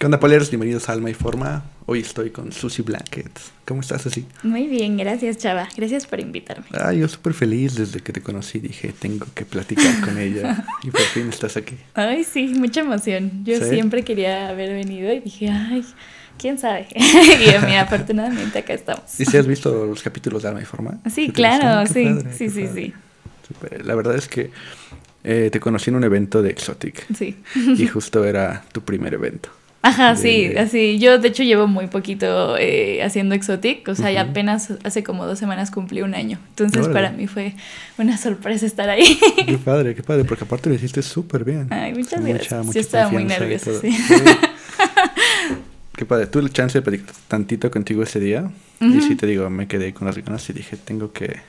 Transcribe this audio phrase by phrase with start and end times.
[0.00, 0.48] ¿Qué onda, Poleros?
[0.48, 1.62] Bienvenidos a Alma y Forma.
[1.84, 3.52] Hoy estoy con Susie Blankets.
[3.66, 4.24] ¿Cómo estás, Susie?
[4.42, 5.68] Muy bien, gracias, Chava.
[5.76, 6.64] Gracias por invitarme.
[6.72, 8.60] Ah, yo súper feliz desde que te conocí.
[8.60, 10.64] Dije, tengo que platicar con ella.
[10.84, 11.76] Y por fin estás aquí.
[11.92, 13.44] Ay, sí, mucha emoción.
[13.44, 15.84] Yo siempre quería haber venido y dije, ay,
[16.38, 16.88] quién sabe.
[16.94, 19.20] y mira, afortunadamente acá estamos.
[19.20, 20.98] ¿Y si has visto los capítulos de Alma y Forma?
[21.14, 22.94] Sí, claro, sí, sí, sí, sí.
[23.84, 24.50] La verdad es que
[25.24, 27.04] eh, te conocí en un evento de Exotic.
[27.14, 27.36] Sí.
[27.54, 29.59] y justo era tu primer evento.
[29.82, 30.98] Ajá, sí, así.
[30.98, 35.26] Yo de hecho llevo muy poquito eh, haciendo Exotic, o sea, ya apenas hace como
[35.26, 36.38] dos semanas cumplí un año.
[36.50, 37.54] Entonces para mí fue
[37.96, 39.18] una sorpresa estar ahí.
[39.46, 41.68] Qué padre, qué padre, porque aparte lo hiciste súper bien.
[41.70, 42.74] Ay, muchas gracias.
[42.74, 43.90] Yo estaba muy nerviosa, sí.
[45.96, 46.26] qué padre.
[46.26, 48.50] Tuve la chance de platicar tantito contigo ese día.
[48.80, 51.40] Y sí te digo, me quedé con las ganas y dije, tengo que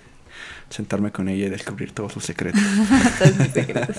[0.72, 2.62] sentarme con ella y descubrir todos sus secretos.
[3.20, 3.98] todos sus secretos.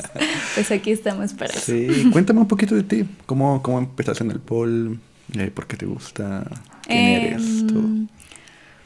[0.54, 1.60] Pues aquí estamos para eso.
[1.60, 3.04] Sí, cuéntame un poquito de ti.
[3.26, 4.98] ¿Cómo, cómo empezaste en el pole?
[5.38, 6.44] Eh, ¿Por qué te gusta?
[6.86, 7.42] ¿Quién eres?
[7.42, 8.08] Em,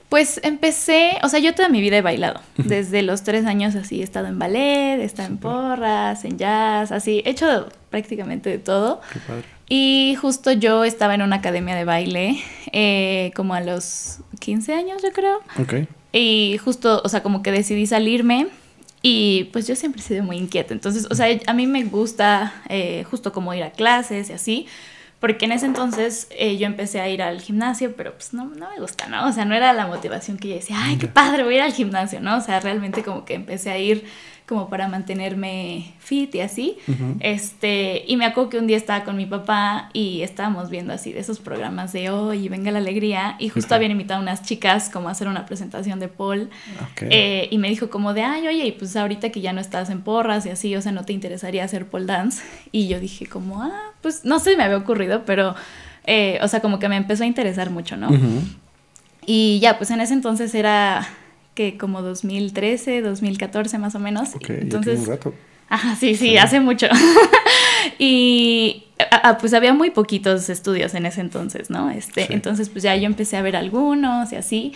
[0.09, 2.41] pues empecé, o sea, yo toda mi vida he bailado.
[2.57, 6.93] Desde los tres años así he estado en ballet, he estado en porras, en jazz,
[6.93, 7.23] así.
[7.25, 9.01] He hecho prácticamente de todo.
[9.13, 9.45] Qué padre.
[9.69, 12.41] Y justo yo estaba en una academia de baile
[12.73, 15.39] eh, como a los 15 años, yo creo.
[15.59, 15.89] Ok.
[16.19, 18.49] Y justo, o sea, como que decidí salirme
[19.03, 20.73] y pues yo siempre he sido muy inquieta.
[20.73, 24.67] Entonces, o sea, a mí me gusta eh, justo como ir a clases y así.
[25.21, 28.71] Porque en ese entonces eh, yo empecé a ir al gimnasio, pero pues no, no
[28.71, 29.27] me gusta, ¿no?
[29.27, 31.63] O sea, no era la motivación que yo decía, ay, qué padre, voy a ir
[31.63, 32.37] al gimnasio, ¿no?
[32.37, 34.05] O sea, realmente como que empecé a ir
[34.47, 36.79] como para mantenerme fit y así.
[37.21, 41.13] este, y me acuerdo que un día estaba con mi papá y estábamos viendo así
[41.13, 44.89] de esos programas de hoy, venga la alegría, y justo habían invitado a unas chicas
[44.89, 46.49] como a hacer una presentación de Paul.
[47.01, 49.91] Eh, y me dijo como de, ay, oye, y pues ahorita que ya no estás
[49.91, 52.43] en porras y así, o sea, ¿no te interesaría hacer pole dance?
[52.71, 55.57] Y yo dije como, ah, pues no sé, me había ocurrido, pero,
[56.05, 58.09] eh, o sea, como que me empezó a interesar mucho, ¿no?
[59.27, 61.09] Y ya, pues en ese entonces era
[61.57, 64.29] que como 2013, 2014 más o menos.
[64.47, 65.35] Entonces, un rato.
[65.69, 66.87] Ajá, sí, sí, hace mucho.
[67.99, 68.85] y
[69.41, 71.91] pues había muy poquitos estudios en ese entonces, ¿no?
[71.91, 74.73] Este, Entonces, pues ya yo empecé a ver algunos y así.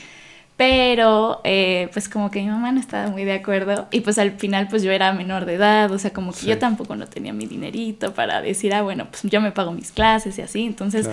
[0.57, 3.87] Pero, eh, pues como que mi mamá no estaba muy de acuerdo.
[3.91, 5.91] Y pues al final, pues yo era menor de edad.
[5.91, 9.23] O sea, como que yo tampoco no tenía mi dinerito para decir, ah, bueno, pues
[9.25, 10.65] yo me pago mis clases y así.
[10.65, 11.09] Entonces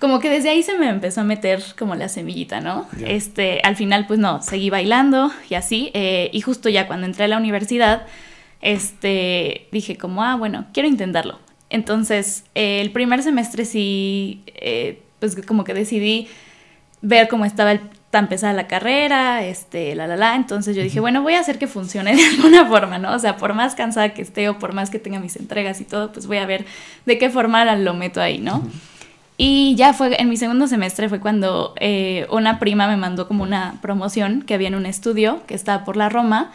[0.00, 2.88] como que desde ahí se me empezó a meter como la semillita, ¿no?
[3.04, 5.90] Este, al final, pues no, seguí bailando y así.
[5.92, 8.06] Eh, y justo ya cuando entré a la universidad,
[8.62, 11.38] este, dije como, ah, bueno, quiero intentarlo.
[11.68, 16.28] Entonces, eh, el primer semestre sí, eh, pues como que decidí
[17.02, 17.78] ver cómo estaba
[18.10, 20.34] tan pesada la carrera, este, la, la, la.
[20.34, 23.14] Entonces yo dije, bueno, voy a hacer que funcione de alguna forma, ¿no?
[23.14, 25.84] O sea, por más cansada que esté o por más que tenga mis entregas y
[25.84, 26.64] todo, pues voy a ver
[27.04, 28.66] de qué forma lo meto ahí, ¿no?
[29.42, 33.42] Y ya fue, en mi segundo semestre fue cuando eh, una prima me mandó como
[33.42, 36.52] una promoción que había en un estudio que estaba por la Roma.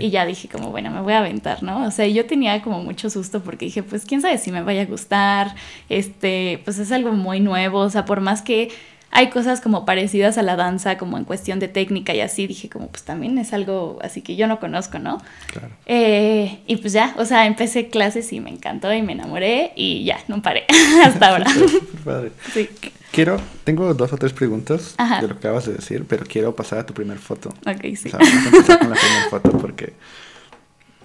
[0.00, 1.84] Y ya dije como, bueno, me voy a aventar, ¿no?
[1.84, 4.82] O sea, yo tenía como mucho susto porque dije, pues quién sabe si me vaya
[4.82, 5.56] a gustar.
[5.88, 7.80] Este, pues es algo muy nuevo.
[7.80, 8.70] O sea, por más que
[9.10, 12.68] hay cosas como parecidas a la danza, como en cuestión de técnica y así, dije
[12.68, 15.18] como pues también es algo así que yo no conozco, ¿no?
[15.46, 15.70] Claro.
[15.86, 20.04] Eh, y pues ya, o sea, empecé clases y me encantó y me enamoré y
[20.04, 20.64] ya, no paré
[21.04, 21.46] hasta ahora.
[22.04, 22.32] padre.
[22.52, 22.68] Sí.
[23.10, 26.80] Quiero, tengo dos o tres preguntas de lo que acabas de decir, pero quiero pasar
[26.80, 27.48] a tu primer foto.
[27.66, 28.08] Ok, sí.
[28.08, 29.92] O sea, vamos a empezar con la primera foto porque,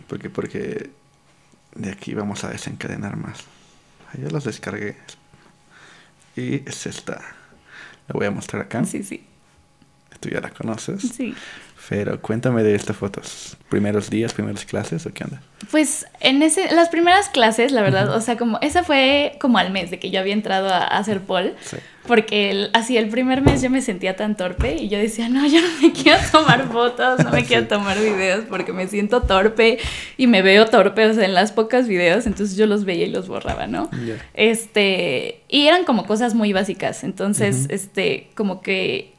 [0.07, 0.89] porque, porque
[1.75, 3.39] de aquí vamos a desencadenar más.
[4.21, 4.97] Yo los descargué.
[6.35, 7.21] Y es esta.
[8.07, 8.83] La voy a mostrar acá.
[8.85, 9.23] Sí, sí.
[10.19, 11.01] Tú ya la conoces.
[11.01, 11.35] Sí.
[11.89, 13.57] Pero cuéntame de estas fotos.
[13.69, 15.41] ¿Primeros días, primeras clases o qué onda?
[15.71, 19.71] Pues en ese, las primeras clases, la verdad, o sea, como esa fue como al
[19.71, 21.55] mes de que yo había entrado a, hacer pole.
[21.61, 21.77] Sí.
[22.07, 25.61] Porque así el primer mes yo me sentía tan torpe y yo decía, no, yo
[25.61, 29.79] no me quiero tomar fotos, no me quiero tomar videos porque me siento torpe
[30.18, 33.09] y me veo torpe, o sea, en las pocas videos, entonces yo los veía y
[33.09, 33.89] los borraba, ¿no?
[34.33, 39.12] Este, y eran como cosas muy básicas, entonces, este, como que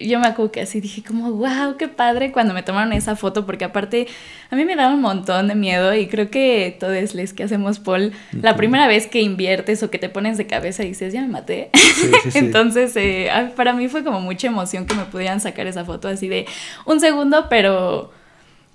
[0.00, 3.46] yo me acuerdo que así dije como, wow, qué padre cuando me tomaron esa foto,
[3.46, 4.06] porque aparte
[4.50, 7.78] a mí me daba un montón de miedo y creo que todos les que hacemos
[7.78, 11.22] Paul, la primera vez que inviertes o que te pones de cabeza y dices, ya
[11.22, 11.70] me maté.
[12.34, 16.28] Entonces, eh, para mí fue como mucha emoción que me pudieran sacar esa foto así
[16.28, 16.46] de
[16.86, 18.10] un segundo, pero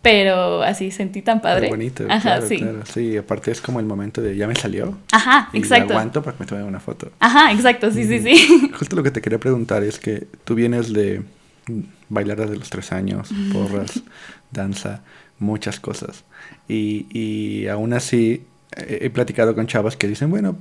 [0.04, 1.70] pero así sentí tan padre.
[1.70, 2.64] bonito, Ajá, sí.
[2.94, 4.98] Sí, aparte es como el momento de ya me salió.
[5.14, 5.94] Ajá, y exacto.
[5.94, 7.10] aguanto para que me tome una foto.
[7.20, 8.70] Ajá, exacto, sí, sí, sí.
[8.78, 11.24] Justo lo que te quería preguntar es que tú vienes de
[12.10, 14.04] bailar desde los tres años, porras,
[14.52, 15.04] danza,
[15.40, 16.26] muchas cosas.
[16.68, 18.46] Y, y aún así
[18.76, 20.58] he platicado con chavas que dicen, bueno,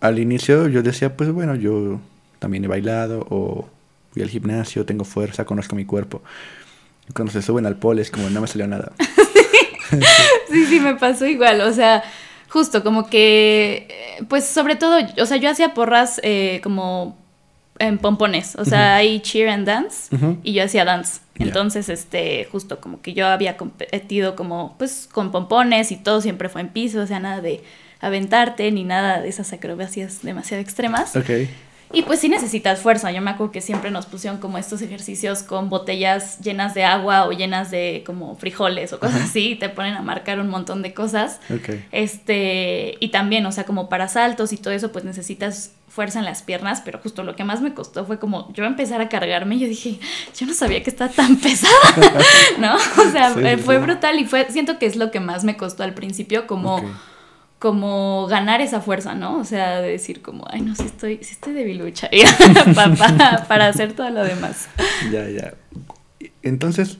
[0.00, 2.00] al inicio yo decía, pues bueno, yo
[2.40, 3.68] también he bailado o
[4.16, 6.22] voy al gimnasio, tengo fuerza, conozco mi cuerpo.
[7.14, 8.92] Cuando se suben al pole es como no me salió nada.
[10.50, 11.60] sí, sí, me pasó igual.
[11.62, 12.02] O sea,
[12.48, 13.88] justo como que,
[14.28, 17.16] pues sobre todo, o sea, yo hacía porras eh, como
[17.78, 18.56] en pompones.
[18.56, 21.20] O sea, hay cheer and dance y yo hacía dance.
[21.36, 26.50] Entonces, este, justo como que yo había competido como, pues, con pompones y todo siempre
[26.50, 27.64] fue en piso, o sea, nada de
[28.00, 31.16] aventarte ni nada de esas acrobacias demasiado extremas.
[31.16, 31.30] Ok.
[31.92, 33.10] Y pues sí necesitas fuerza.
[33.10, 37.26] Yo me acuerdo que siempre nos pusieron como estos ejercicios con botellas llenas de agua
[37.26, 39.56] o llenas de como frijoles o cosas así.
[39.56, 41.40] te ponen a marcar un montón de cosas.
[41.52, 41.84] Okay.
[41.90, 46.24] Este, y también, o sea, como para saltos y todo eso, pues necesitas fuerza en
[46.24, 49.56] las piernas, pero justo lo que más me costó fue como yo empezar a cargarme
[49.56, 49.98] y yo dije,
[50.38, 52.12] yo no sabía que estaba tan pesada,
[52.58, 52.76] ¿no?
[52.76, 55.94] O sea, fue brutal y fue, siento que es lo que más me costó al
[55.94, 56.80] principio, como
[57.60, 59.38] como ganar esa fuerza, ¿no?
[59.38, 62.08] O sea, de decir como, ay, no, si estoy, si estoy debilucha
[62.74, 64.68] para, para hacer todo lo demás.
[65.12, 65.52] Ya, ya.
[66.42, 66.96] Entonces,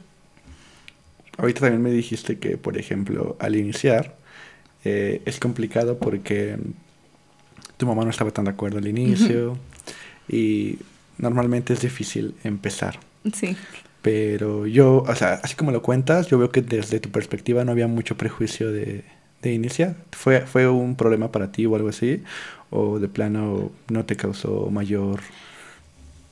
[1.38, 4.16] ahorita también me dijiste que, por ejemplo, al iniciar,
[4.84, 6.58] eh, es complicado porque
[7.78, 9.56] tu mamá no estaba tan de acuerdo al inicio
[10.28, 10.78] y
[11.16, 13.00] normalmente es difícil empezar.
[13.32, 13.56] Sí.
[14.02, 17.72] Pero yo, o sea, así como lo cuentas, yo veo que desde tu perspectiva no
[17.72, 19.04] había mucho prejuicio de
[19.42, 19.96] de iniciar?
[20.12, 22.22] ¿Fue, ¿Fue un problema para ti o algo así?
[22.70, 25.20] ¿O de plano no te causó mayor...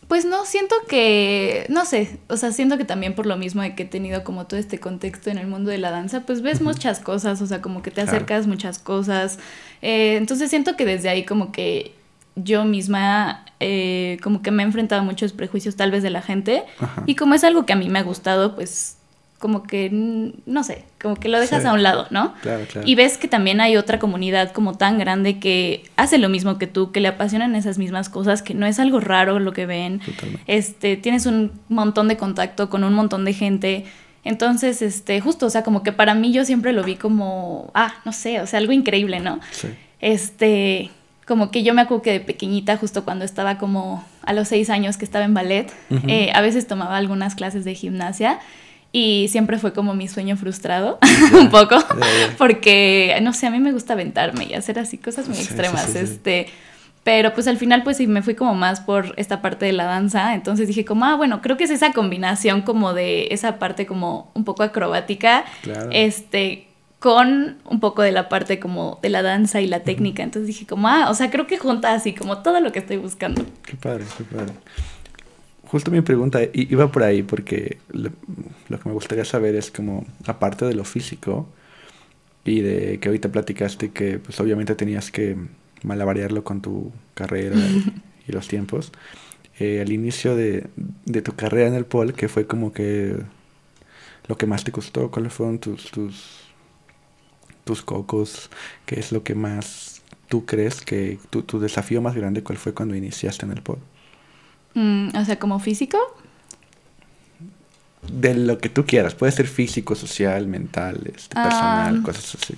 [0.08, 3.74] Pues no, siento que, no sé, o sea, siento que también por lo mismo de
[3.74, 6.62] que he tenido como todo este contexto en el mundo de la danza, pues ves
[6.62, 9.38] muchas cosas, o sea, como que te acercas muchas cosas.
[9.82, 11.92] Eh, entonces siento que desde ahí como que
[12.36, 16.22] yo misma eh, como que me he enfrentado a muchos prejuicios tal vez de la
[16.22, 16.62] gente
[17.06, 18.97] y como es algo que a mí me ha gustado, pues
[19.38, 22.34] como que, no sé, como que lo dejas a un lado, ¿no?
[22.42, 22.86] Claro, claro.
[22.86, 26.66] Y ves que también hay otra comunidad como tan grande que hace lo mismo que
[26.66, 30.00] tú, que le apasionan esas mismas cosas, que no es algo raro lo que ven.
[30.46, 33.84] Este, tienes un montón de contacto con un montón de gente.
[34.24, 37.94] Entonces, este, justo, o sea, como que para mí yo siempre lo vi como, ah,
[38.04, 39.38] no sé, o sea, algo increíble, ¿no?
[39.52, 39.68] Sí.
[40.00, 40.90] Este,
[41.28, 44.68] como que yo me acuerdo que de pequeñita, justo cuando estaba como a los seis
[44.68, 45.72] años que estaba en ballet,
[46.08, 48.40] eh, a veces tomaba algunas clases de gimnasia
[48.92, 50.98] y siempre fue como mi sueño frustrado,
[51.32, 51.76] un poco,
[52.38, 56.46] porque, no sé, a mí me gusta aventarme y hacer así cosas muy extremas, este...
[57.04, 59.84] Pero pues al final pues sí me fui como más por esta parte de la
[59.84, 63.86] danza, entonces dije como, ah, bueno, creo que es esa combinación como de esa parte
[63.86, 65.46] como un poco acrobática,
[65.90, 66.68] este,
[66.98, 70.66] con un poco de la parte como de la danza y la técnica, entonces dije
[70.66, 73.42] como, ah, o sea, creo que junta así como todo lo que estoy buscando.
[73.64, 74.52] Qué padre, qué padre
[75.68, 80.64] justo mi pregunta iba por ahí porque lo, que me gustaría saber es como, aparte
[80.64, 81.46] de lo físico
[82.44, 85.36] y de que ahorita platicaste que pues obviamente tenías que
[85.82, 87.56] malabarearlo con tu carrera
[88.26, 88.92] y, los tiempos,
[89.58, 90.68] eh, al inicio de,
[91.22, 93.16] tu carrera en el pol, que fue como que
[94.26, 96.40] lo que más te costó, cuáles fueron tus, tus,
[97.64, 98.50] tus cocos,
[98.86, 102.72] qué es lo que más tú crees que tu, tu desafío más grande, cuál fue
[102.72, 103.78] cuando iniciaste en el pol.
[104.74, 105.98] Mm, o sea, como físico.
[108.10, 109.14] De lo que tú quieras.
[109.14, 112.54] Puede ser físico, social, mental, este, personal, cosas así.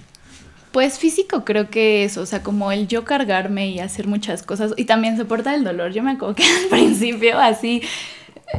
[0.72, 4.72] Pues físico creo que es, o sea, como el yo cargarme y hacer muchas cosas
[4.76, 5.92] y también soportar el dolor.
[5.92, 7.82] Yo me acuerdo que al principio así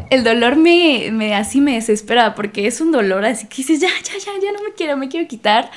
[0.10, 3.89] el dolor me, me, así me desespera porque es un dolor así que dices, ya,
[4.03, 5.69] ya, ya, ya no me quiero, me quiero quitar.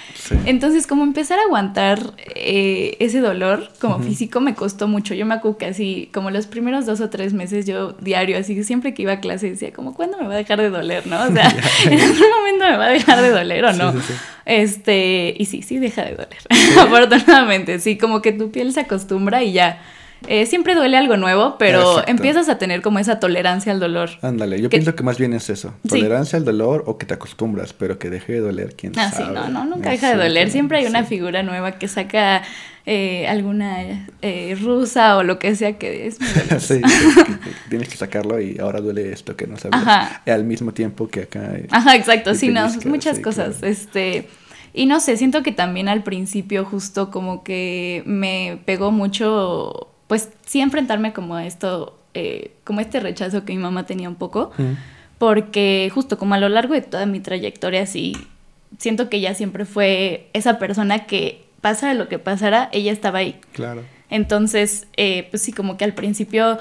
[0.44, 5.14] Entonces, como empezar a aguantar eh, ese dolor como físico me costó mucho.
[5.14, 8.62] Yo me acuerdo que así, como los primeros dos o tres meses, yo diario, así
[8.64, 11.23] siempre que iba a clase decía, como, ¿cuándo me va a dejar de doler, no?
[11.23, 11.49] O sea,
[11.85, 13.94] en algún momento me va a dejar de doler o no.
[14.47, 16.38] este, y sí, sí deja de doler.
[16.78, 19.80] Afortunadamente, sí, como que tu piel se acostumbra y ya
[20.26, 24.11] eh, siempre duele algo nuevo, pero empiezas a tener como esa tolerancia al dolor.
[24.23, 25.75] Ándale, yo pienso que más bien es eso.
[25.87, 29.23] Tolerancia al dolor o que te acostumbras, pero que deje de doler, quién ah, Sí,
[29.23, 30.50] no, no, nunca deja de doler.
[30.50, 32.42] Siempre hay una figura nueva que saca
[32.87, 36.16] eh, alguna eh, rusa o lo que sea que es.
[36.59, 36.80] sí,
[37.68, 39.80] tienes que sacarlo y ahora duele esto que no sabes.
[40.26, 41.52] Al mismo tiempo que acá.
[41.71, 43.62] Ajá, exacto, sí, no, muchas cosas.
[43.62, 44.28] Este.
[44.76, 50.30] Y no sé, siento que también al principio justo como que me pegó mucho pues
[50.46, 54.52] sí enfrentarme como a esto, eh, como este rechazo que mi mamá tenía un poco,
[55.18, 58.16] porque justo como a lo largo de toda mi trayectoria, sí,
[58.78, 63.40] siento que ella siempre fue esa persona que pasara lo que pasara, ella estaba ahí.
[63.52, 63.82] Claro.
[64.11, 66.58] Entonces, eh, pues sí, como que al principio,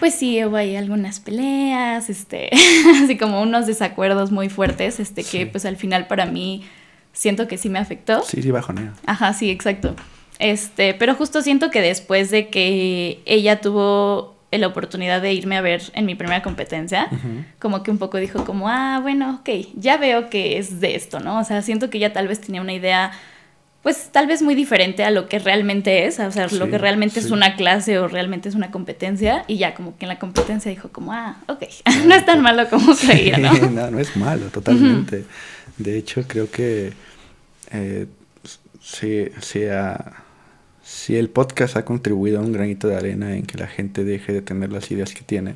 [0.00, 2.50] pues sí, hubo ahí algunas peleas, este,
[3.04, 6.64] así como unos desacuerdos muy fuertes, este, que pues al final para mí
[7.12, 8.22] siento que sí me afectó.
[8.22, 8.94] Sí, sí, bajonea.
[9.06, 9.94] Ajá, sí, exacto.
[10.38, 15.60] Este, pero justo siento que después de que ella tuvo la oportunidad de irme a
[15.60, 17.10] ver en mi primera competencia,
[17.58, 21.20] como que un poco dijo como, ah, bueno, ok, ya veo que es de esto,
[21.20, 21.38] ¿no?
[21.38, 23.12] O sea, siento que ella tal vez tenía una idea,
[23.82, 27.20] pues tal vez muy diferente a lo que realmente es, o sea, lo que realmente
[27.20, 30.70] es una clase o realmente es una competencia, y ya como que en la competencia
[30.70, 31.64] dijo como, ah, ok,
[32.06, 33.52] no es tan malo como creía, ¿no?
[33.70, 35.24] no, no es malo, totalmente.
[35.76, 36.94] De hecho, creo que
[37.70, 38.06] eh,
[38.80, 39.60] sí, sí
[40.88, 44.32] si el podcast ha contribuido a un granito de arena en que la gente deje
[44.32, 45.54] de tener las ideas que tiene,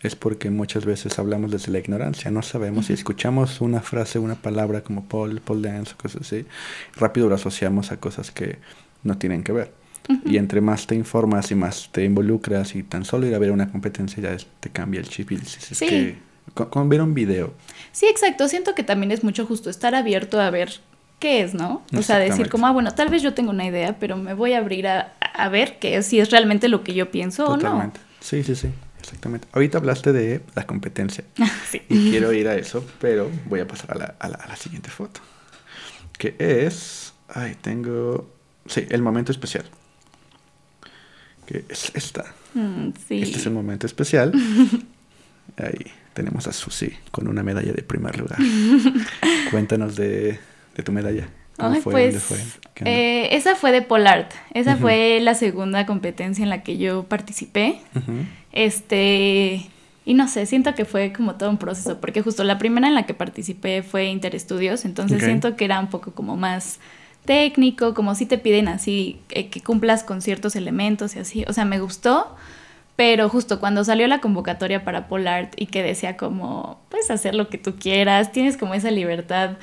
[0.00, 4.36] es porque muchas veces hablamos desde la ignorancia, no sabemos si escuchamos una frase, una
[4.36, 6.46] palabra como Paul, Paul dance o cosas así,
[6.96, 8.56] rápido lo asociamos a cosas que
[9.02, 9.70] no tienen que ver.
[10.24, 13.50] Y entre más te informas y más te involucras y tan solo ir a ver
[13.50, 16.16] una competencia ya te cambia el chip y dices, es que,
[16.54, 17.52] como ver un video.
[17.92, 18.48] Sí, exacto.
[18.48, 20.70] Siento que también es mucho justo estar abierto a ver
[21.18, 21.82] qué es, ¿no?
[21.96, 24.52] O sea, decir como, ah, bueno, tal vez yo tengo una idea, pero me voy
[24.52, 27.56] a abrir a, a ver qué es, si es realmente lo que yo pienso o
[27.56, 27.92] no.
[28.20, 28.68] Sí, sí, sí,
[28.98, 29.48] exactamente.
[29.52, 31.24] Ahorita hablaste de la competencia.
[31.70, 31.82] sí.
[31.88, 34.56] Y quiero ir a eso, pero voy a pasar a la, a la, a la
[34.56, 35.20] siguiente foto.
[36.16, 38.30] Que es, ay, tengo,
[38.66, 39.64] sí, el momento especial.
[41.46, 42.24] Que es esta.
[42.54, 43.22] Mm, sí.
[43.22, 44.32] Este es el momento especial.
[45.56, 48.38] Ahí tenemos a Susi con una medalla de primer lugar.
[49.50, 50.38] Cuéntanos de
[50.74, 51.28] de tu medalla?
[51.56, 51.92] ¿Cómo fue?
[51.92, 52.38] Pues, fue?
[52.84, 54.32] Eh, esa fue de Polart.
[54.52, 57.80] Esa fue la segunda competencia en la que yo participé.
[58.52, 59.66] Este.
[60.06, 62.94] Y no sé, siento que fue como todo un proceso, porque justo la primera en
[62.94, 66.78] la que participé fue Interestudios, entonces siento que era un poco como más
[67.24, 71.44] técnico, como si te piden así, eh, que cumplas con ciertos elementos y así.
[71.48, 72.36] O sea, me gustó,
[72.96, 77.48] pero justo cuando salió la convocatoria para Polart y que decía como, puedes hacer lo
[77.48, 79.56] que tú quieras, tienes como esa libertad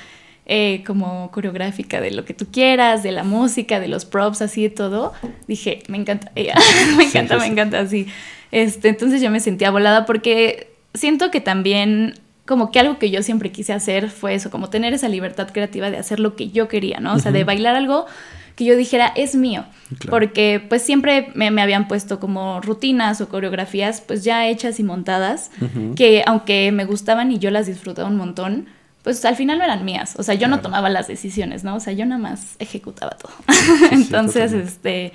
[0.53, 4.63] eh, como coreográfica de lo que tú quieras, de la música, de los props, así
[4.63, 5.13] de todo,
[5.47, 8.07] dije, me encanta, me encanta, me encanta, así.
[8.51, 12.15] Este, entonces yo me sentía volada porque siento que también
[12.45, 15.89] como que algo que yo siempre quise hacer fue eso, como tener esa libertad creativa
[15.89, 17.13] de hacer lo que yo quería, ¿no?
[17.13, 18.07] O sea, de bailar algo
[18.57, 19.63] que yo dijera es mío,
[20.09, 25.49] porque pues siempre me, habían puesto como rutinas o coreografías pues ya hechas y montadas,
[25.95, 28.67] que aunque me gustaban y yo las disfrutaba un montón,
[29.03, 31.75] pues al final no eran mías, o sea, yo no tomaba las decisiones, ¿no?
[31.75, 33.33] O sea, yo nada más ejecutaba todo.
[33.91, 35.13] Entonces, este,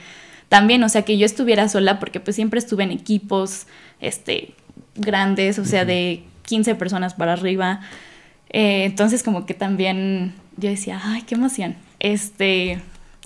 [0.49, 3.66] también, o sea, que yo estuviera sola, porque pues siempre estuve en equipos,
[4.00, 4.55] este,
[4.97, 7.81] grandes, o sea, de 15 personas para arriba.
[8.50, 11.76] Eh, entonces, como que también yo decía, ay, qué emoción.
[12.00, 12.81] Este,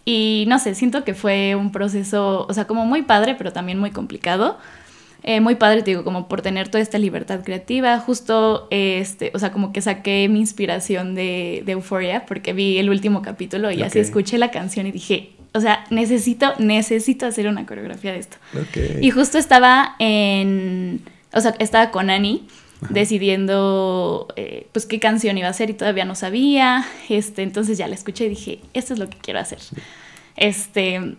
[0.04, 3.78] y no sé, siento que fue un proceso, o sea, como muy padre, pero también
[3.78, 4.58] muy complicado
[5.22, 7.98] eh, muy padre, te digo, como por tener toda esta libertad creativa.
[7.98, 12.90] Justo, este, o sea, como que saqué mi inspiración de, de Euphoria porque vi el
[12.90, 17.66] último capítulo y así escuché la canción y dije, o sea, necesito, necesito hacer una
[17.66, 18.36] coreografía de esto.
[19.00, 22.42] Y justo estaba en, o sea, estaba con Annie
[22.88, 26.86] decidiendo eh, pues qué canción iba a hacer y todavía no sabía.
[27.08, 29.58] Este, entonces ya la escuché y dije, esto es lo que quiero hacer.
[30.36, 31.16] Este,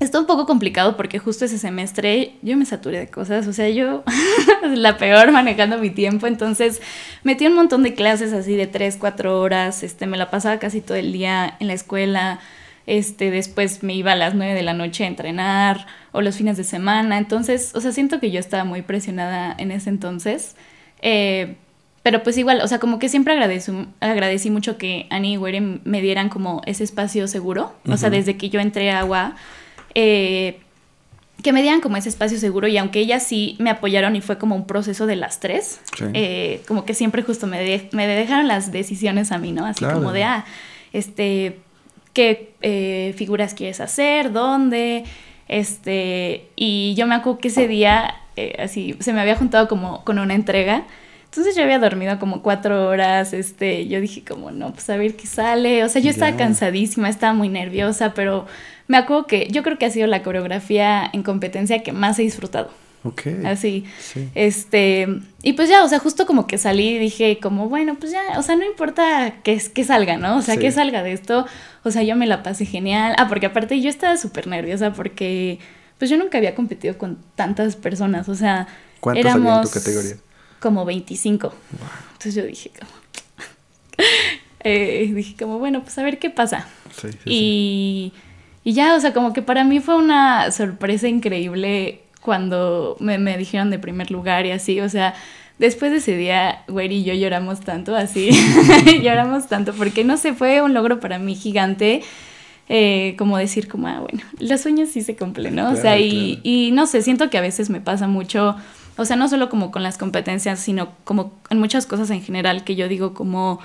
[0.00, 3.68] Está un poco complicado porque justo ese semestre yo me saturé de cosas, o sea,
[3.68, 4.02] yo
[4.74, 6.80] la peor manejando mi tiempo, entonces
[7.22, 10.80] metí un montón de clases así de 3, 4 horas, este, me la pasaba casi
[10.80, 12.40] todo el día en la escuela,
[12.86, 16.56] este, después me iba a las 9 de la noche a entrenar o los fines
[16.56, 20.56] de semana, entonces, o sea, siento que yo estaba muy presionada en ese entonces,
[21.02, 21.56] eh,
[22.02, 25.60] pero pues igual, o sea, como que siempre agradecí, agradecí mucho que Annie y Were
[25.60, 29.36] me dieran como ese espacio seguro, o sea, desde que yo entré a agua
[29.94, 30.60] eh,
[31.42, 34.38] que me dieran como ese espacio seguro y aunque ellas sí me apoyaron y fue
[34.38, 35.80] como un proceso de las tres,
[36.12, 39.64] eh, como que siempre justo me, me dejaron las decisiones a mí, ¿no?
[39.64, 40.44] Así como de, ah,
[40.92, 41.58] este,
[42.12, 45.04] qué eh, figuras quieres hacer, dónde,
[45.48, 48.14] este, y yo me acuerdo que ese día,
[48.58, 50.84] así, se me había juntado como con una entrega,
[51.30, 55.14] entonces yo había dormido como cuatro horas, este, yo dije como, no, pues a ver
[55.14, 58.46] qué sale, o sea, yo estaba cansadísima, estaba muy nerviosa, pero
[58.88, 62.22] me acuerdo que yo creo que ha sido la coreografía en competencia que más he
[62.22, 62.70] disfrutado.
[63.04, 63.28] Ok.
[63.44, 63.84] Así.
[64.34, 65.06] Este,
[65.42, 68.20] y pues ya, o sea, justo como que salí y dije como, bueno, pues ya,
[68.36, 70.36] o sea, no importa que, que salga, ¿no?
[70.36, 71.46] O sea, que salga de esto,
[71.84, 73.14] o sea, yo me la pasé genial.
[73.18, 75.60] Ah, porque aparte yo estaba súper nerviosa porque,
[75.96, 78.66] pues yo nunca había competido con tantas personas, o sea,
[78.98, 80.16] ¿Cuántos éramos en tu categoría?
[80.60, 81.52] Como 25.
[82.12, 82.90] Entonces yo dije como,
[84.60, 86.68] eh, dije como, bueno, pues a ver qué pasa.
[86.94, 88.12] Sí, sí, y...
[88.62, 93.38] Y ya, o sea, como que para mí fue una sorpresa increíble cuando me, me
[93.38, 95.14] dijeron de primer lugar y así, o sea,
[95.58, 98.28] después de ese día, güey y yo lloramos tanto, así,
[99.02, 102.02] lloramos tanto, porque no sé, fue un logro para mí gigante.
[102.68, 105.70] eh, como decir como, ah, bueno, los sueños sí se cumplen, ¿no?
[105.70, 108.56] o sea, y, y no sé, siento que a veces me pasa mucho,
[109.00, 112.64] o sea, no solo como con las competencias, sino como en muchas cosas en general
[112.64, 113.60] que yo digo como,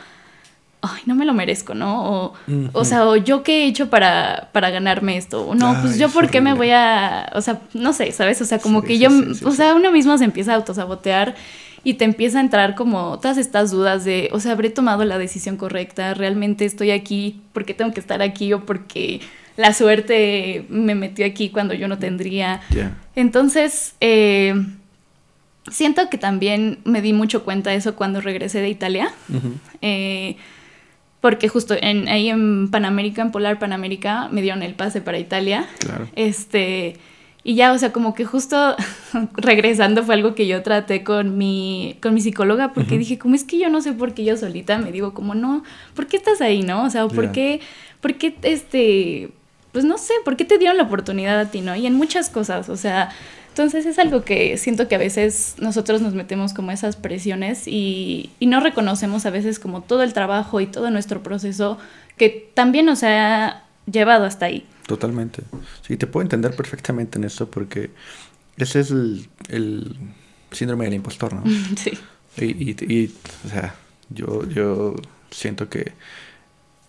[0.82, 2.10] ay, no me lo merezco, ¿no?
[2.10, 2.34] O,
[2.72, 6.10] o sea, o yo qué he hecho para, para ganarme esto, o no, pues yo
[6.10, 8.42] por qué me voy a, o sea, no sé, ¿sabes?
[8.42, 9.10] O sea, como que yo,
[9.44, 11.36] o sea, uno mismo se empieza a autosabotear
[11.84, 15.18] y te empieza a entrar como todas estas dudas de, o sea, habré tomado la
[15.18, 19.20] decisión correcta, realmente estoy aquí porque tengo que estar aquí o porque
[19.58, 22.62] la suerte me metió aquí cuando yo no tendría.
[23.16, 24.54] Entonces, eh,
[25.70, 29.12] siento que también me di mucho cuenta de eso cuando regresé de Italia.
[29.82, 30.38] Eh,
[31.22, 35.68] porque justo en, ahí en Panamérica, en Polar Panamérica, me dieron el pase para Italia.
[35.80, 36.08] Claro.
[36.16, 36.98] Este,
[37.44, 38.76] y ya, o sea, como que justo
[39.34, 43.44] regresando fue algo que yo traté con mi, con mi psicóloga, porque dije, como es
[43.44, 45.64] que yo no sé por qué yo solita me digo, como no,
[45.96, 46.84] ¿por qué estás ahí, no?
[46.84, 47.60] O sea, ¿por qué,
[48.02, 49.30] por qué, este,
[49.72, 51.76] pues no sé, ¿por qué te dieron la oportunidad a ti, no?
[51.76, 53.10] Y en muchas cosas, o sea,
[53.56, 58.32] entonces es algo que siento que a veces nosotros nos metemos como esas presiones y,
[58.38, 61.78] y no reconocemos a veces como todo el trabajo y todo nuestro proceso
[62.18, 64.66] que también nos ha llevado hasta ahí.
[64.88, 65.44] Totalmente.
[65.88, 67.92] Sí, te puedo entender perfectamente en esto porque
[68.58, 69.96] ese es el,
[70.52, 71.44] síndrome del impostor, ¿no?
[71.78, 71.98] Sí.
[72.36, 73.74] Y, y, o sea,
[74.10, 74.96] yo, yo
[75.32, 75.94] siento que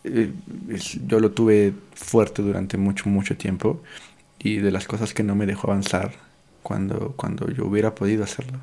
[0.03, 0.33] eh,
[1.07, 3.85] yo lo tuve fuerte durante mucho, mucho tiempo
[4.41, 6.26] y de las cosas que no me dejó avanzar
[6.67, 8.59] cuando, cuando yo hubiera podido hacerlo.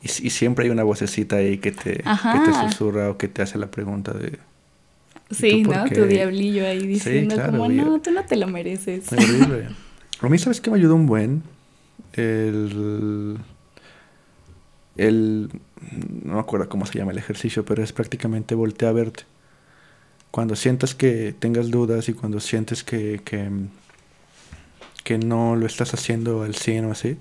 [0.00, 3.42] Y, y siempre hay una vocecita ahí que te, que te susurra o que te
[3.42, 4.38] hace la pregunta de
[5.32, 5.84] Sí, ¿no?
[5.86, 9.06] Tu diablillo ahí diciendo como, no, tú no te lo mereces.
[10.20, 11.42] A mí, ¿sabes qué me ayudó un buen?
[12.12, 13.38] El...
[14.96, 15.50] El...
[16.22, 19.24] No me acuerdo cómo se llama el ejercicio, pero es prácticamente voltear a verte.
[20.30, 23.50] Cuando sientas que tengas dudas y cuando sientes que, que,
[25.08, 27.16] que no lo estás haciendo al 100 o así,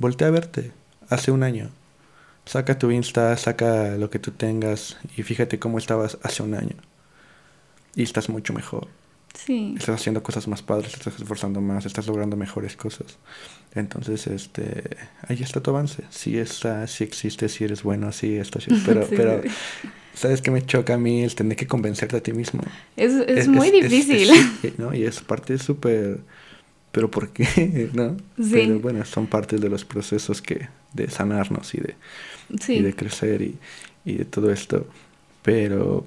[0.00, 0.72] voltea a verte.
[1.08, 1.70] Hace un año.
[2.44, 6.74] Saca tu Insta, saca lo que tú tengas y fíjate cómo estabas hace un año
[7.94, 8.88] y estás mucho mejor.
[9.34, 9.76] Sí.
[9.78, 13.18] Estás haciendo cosas más padres, estás esforzando más, estás logrando mejores cosas.
[13.72, 14.96] Entonces, este,
[15.28, 16.02] ahí está tu avance.
[16.10, 19.42] Sí está, sí existe, si eres bueno, sí está, pero, pero,
[20.12, 21.22] ¿sabes qué me choca a mí?
[21.22, 22.62] El tener que convencerte a ti mismo.
[22.96, 24.28] Es, es, muy difícil.
[24.76, 24.92] ¿no?
[24.92, 26.18] Y es parte súper,
[26.92, 27.90] pero ¿por qué?
[27.94, 28.16] ¿No?
[28.36, 28.52] Sí.
[28.52, 31.94] Pero bueno, son partes de los procesos que, de sanarnos y de,
[32.68, 33.58] y de crecer y,
[34.04, 34.86] y de todo esto.
[35.42, 36.06] Pero,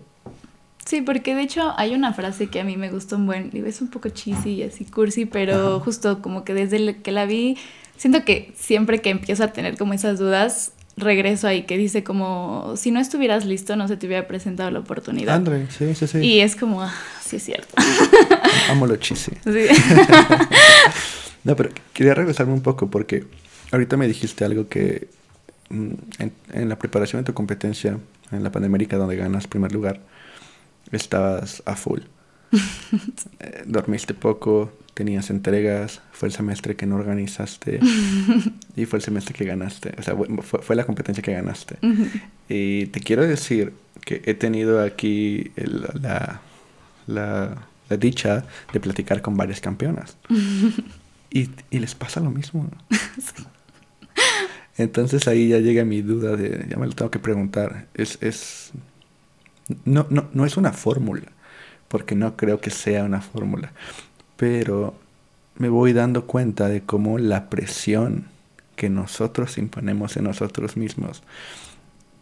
[0.85, 3.67] Sí, porque de hecho hay una frase que a mí me gustó un buen, digo,
[3.67, 7.57] es un poco cheesy y así cursi, pero justo como que desde que la vi,
[7.97, 12.73] siento que siempre que empiezo a tener como esas dudas, regreso ahí que dice como,
[12.75, 15.35] si no estuvieras listo, no se te hubiera presentado la oportunidad.
[15.35, 16.17] André, sí, sí, sí.
[16.19, 17.73] Y es como, ah, sí es cierto.
[18.69, 19.31] Amo lo cheesy.
[19.43, 19.67] Sí.
[21.43, 23.25] no, pero quería regresarme un poco porque
[23.71, 25.07] ahorita me dijiste algo que
[25.69, 27.97] mm, en, en la preparación de tu competencia
[28.31, 30.01] en la Panamérica donde ganas primer lugar,
[30.91, 32.01] estabas a full.
[33.39, 37.79] Eh, dormiste poco, tenías entregas, fue el semestre que no organizaste
[38.75, 39.93] y fue el semestre que ganaste.
[39.97, 41.77] O sea, fue, la competencia que ganaste.
[42.47, 43.73] Y te quiero decir
[44.05, 46.41] que he tenido aquí la,
[47.07, 50.17] la, dicha de platicar con varias campeonas.
[51.29, 52.69] y, y, les pasa lo mismo.
[54.77, 57.87] Entonces ahí ya llega mi duda de, ya me lo tengo que preguntar.
[57.93, 58.71] Es, es
[59.85, 61.27] no, no, no es una fórmula,
[61.87, 63.73] porque no creo que sea una fórmula,
[64.37, 64.95] pero
[65.57, 68.25] me voy dando cuenta de cómo la presión
[68.81, 71.21] que nosotros imponemos en nosotros mismos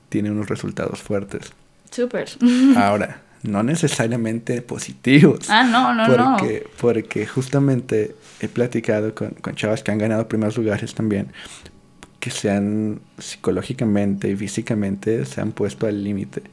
[0.10, 1.54] tiene unos resultados fuertes.
[1.90, 2.28] Súper.
[2.76, 5.50] Ahora, no necesariamente positivos.
[5.50, 6.72] Ah, no, no, porque, no.
[6.82, 11.32] Porque justamente he platicado con, con chavas que han ganado primeros lugares también,
[12.20, 16.44] que se han psicológicamente y físicamente se han puesto al límite.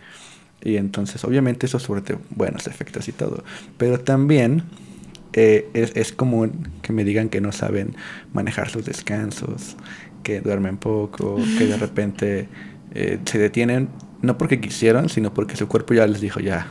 [0.62, 3.42] Y entonces, obviamente, eso sobre buenos efectos y todo.
[3.76, 4.62] Pero también
[5.36, 7.94] eh, es, es, común que me digan que no saben
[8.32, 9.76] manejar sus descansos,
[10.22, 12.48] que duermen poco, que de repente
[12.94, 13.88] eh, se detienen,
[14.22, 16.66] no porque quisieron, sino porque su cuerpo ya les dijo, ya,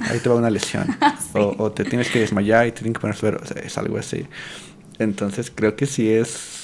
[0.00, 0.86] ahí te va una lesión.
[1.32, 3.40] o, te tienes que desmayar y te tienen que poner suero.
[3.42, 4.26] O sea, es algo así.
[4.98, 6.62] Entonces, creo que sí es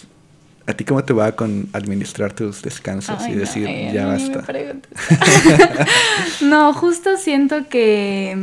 [0.69, 4.45] ¿A ti cómo te va con administrar tus descansos y decir ya basta?
[6.43, 8.37] no, justo siento que,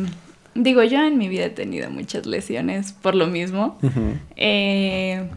[0.55, 3.77] digo, yo en mi vida he tenido muchas lesiones por lo mismo.
[4.35, 5.29] Eh,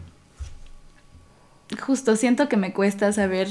[1.79, 3.49] justo siento que me cuesta saber,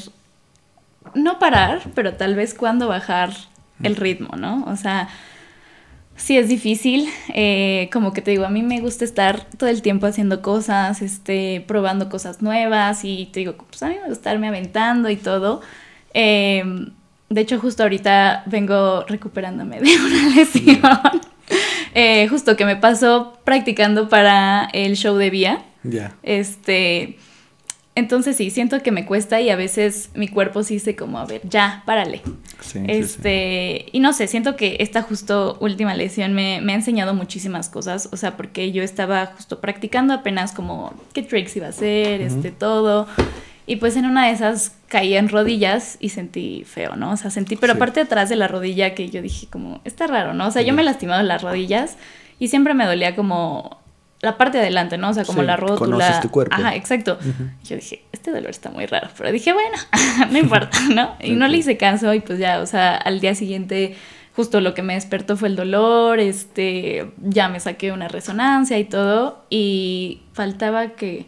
[1.14, 3.31] no parar, pero tal vez cuándo bajar
[3.83, 4.64] el ritmo, ¿no?
[4.64, 5.09] O sea,
[6.16, 7.09] sí es difícil.
[7.35, 11.02] Eh, como que te digo, a mí me gusta estar todo el tiempo haciendo cosas,
[11.02, 15.16] este, probando cosas nuevas y te digo, pues a mí me gusta estarme aventando y
[15.16, 15.61] todo.
[16.14, 16.64] Eh,
[17.28, 20.81] de hecho, justo ahorita vengo recuperándome de una lesión.
[21.94, 25.64] Eh, justo que me pasó practicando para el show de Vía.
[25.83, 26.14] Ya.
[26.22, 27.18] Este.
[27.98, 31.27] Entonces sí, siento que me cuesta y a veces mi cuerpo sí dice como, a
[31.27, 32.22] ver, ya, párale.
[32.61, 37.12] Sí, este, y no sé, siento que esta justo última lesión me, me, ha enseñado
[37.12, 41.70] muchísimas cosas, o sea, porque yo estaba justo practicando apenas como qué tricks iba a
[41.70, 43.09] hacer, este, todo,
[43.68, 47.12] y pues en una de esas caí en rodillas y sentí feo, ¿no?
[47.12, 50.33] O sea, sentí, pero aparte atrás de la rodilla que yo dije como, está raro,
[50.33, 50.46] ¿no?
[50.46, 51.98] O sea, yo me he lastimado las rodillas
[52.38, 53.78] y siempre me dolía como
[54.20, 55.11] la parte de adelante, ¿no?
[55.11, 55.96] O sea, como la rótula.
[55.98, 56.57] Conoces tu cuerpo.
[56.57, 57.18] Ajá, exacto.
[57.62, 59.76] Yo dije, este dolor está muy raro, pero dije, bueno,
[60.31, 61.16] no importa, ¿no?
[61.20, 63.96] Y no le hice caso y pues ya, o sea, al día siguiente
[64.35, 68.85] justo lo que me despertó fue el dolor, este, ya me saqué una resonancia y
[68.85, 71.26] todo y faltaba que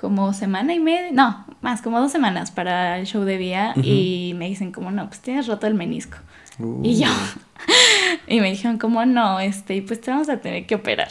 [0.00, 4.32] como semana y media, no, más como dos semanas para el show de Vía y
[4.34, 6.16] me dicen como, no, pues tienes roto el menisco.
[6.82, 7.08] Y yo,
[8.26, 11.10] y me dijeron como, no, este, pues te vamos a tener que operar.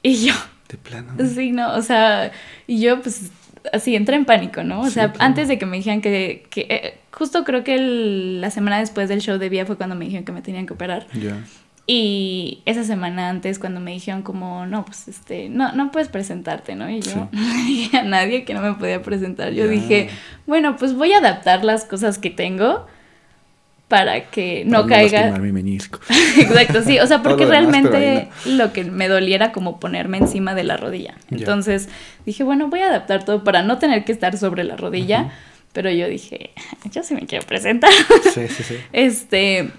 [0.00, 0.34] Y yo.
[0.68, 1.12] De plano.
[1.34, 2.30] Sí, no, o sea,
[2.68, 3.32] y yo pues
[3.72, 4.82] así entré en pánico, ¿no?
[4.82, 8.78] O sea, antes de que me dijeran que, que eh, justo creo que la semana
[8.78, 11.08] después del show de Vía fue cuando me dijeron que me tenían que operar.
[11.14, 11.42] Ya.
[11.92, 16.76] Y esa semana antes cuando me dijeron como, no, pues este, no, no puedes presentarte,
[16.76, 16.88] ¿no?
[16.88, 19.52] Y yo no dije a nadie que no me podía presentar.
[19.54, 20.08] Yo dije,
[20.46, 22.86] bueno, pues voy a adaptar las cosas que tengo
[23.88, 25.36] para que no, caiga.
[25.38, 25.98] mi menisco.
[26.38, 30.76] Exacto, sí, o sea, porque realmente lo que me doliera como ponerme encima de la
[30.76, 31.16] rodilla.
[31.28, 31.88] Entonces
[32.24, 35.32] dije, bueno, voy a adaptar todo para no tener que estar sobre la rodilla,
[35.72, 36.50] pero yo dije,
[36.92, 37.90] yo sí me quiero presentar.
[38.32, 38.76] Sí, sí, sí.
[38.92, 39.72] Este,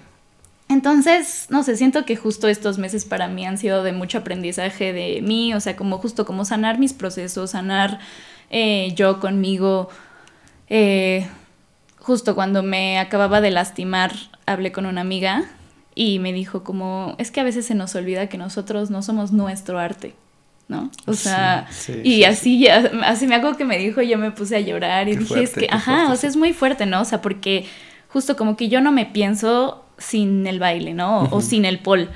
[0.72, 4.92] entonces, no sé, siento que justo estos meses para mí han sido de mucho aprendizaje
[4.92, 8.00] de mí, o sea, como justo como sanar mis procesos, sanar
[8.50, 9.88] eh, yo conmigo.
[10.68, 11.26] Eh,
[11.98, 14.12] justo cuando me acababa de lastimar,
[14.46, 15.44] hablé con una amiga
[15.94, 19.32] y me dijo como, es que a veces se nos olvida que nosotros no somos
[19.32, 20.14] nuestro arte,
[20.68, 20.90] ¿no?
[21.06, 21.68] O sea,
[22.02, 25.42] y así, así me hago que me dijo, yo me puse a llorar y dije,
[25.42, 27.02] es que, ajá, o sea, es muy fuerte, ¿no?
[27.02, 27.66] O sea, porque
[28.08, 31.24] justo como que yo no me pienso sin el baile, ¿no?
[31.30, 32.10] O sin el pol.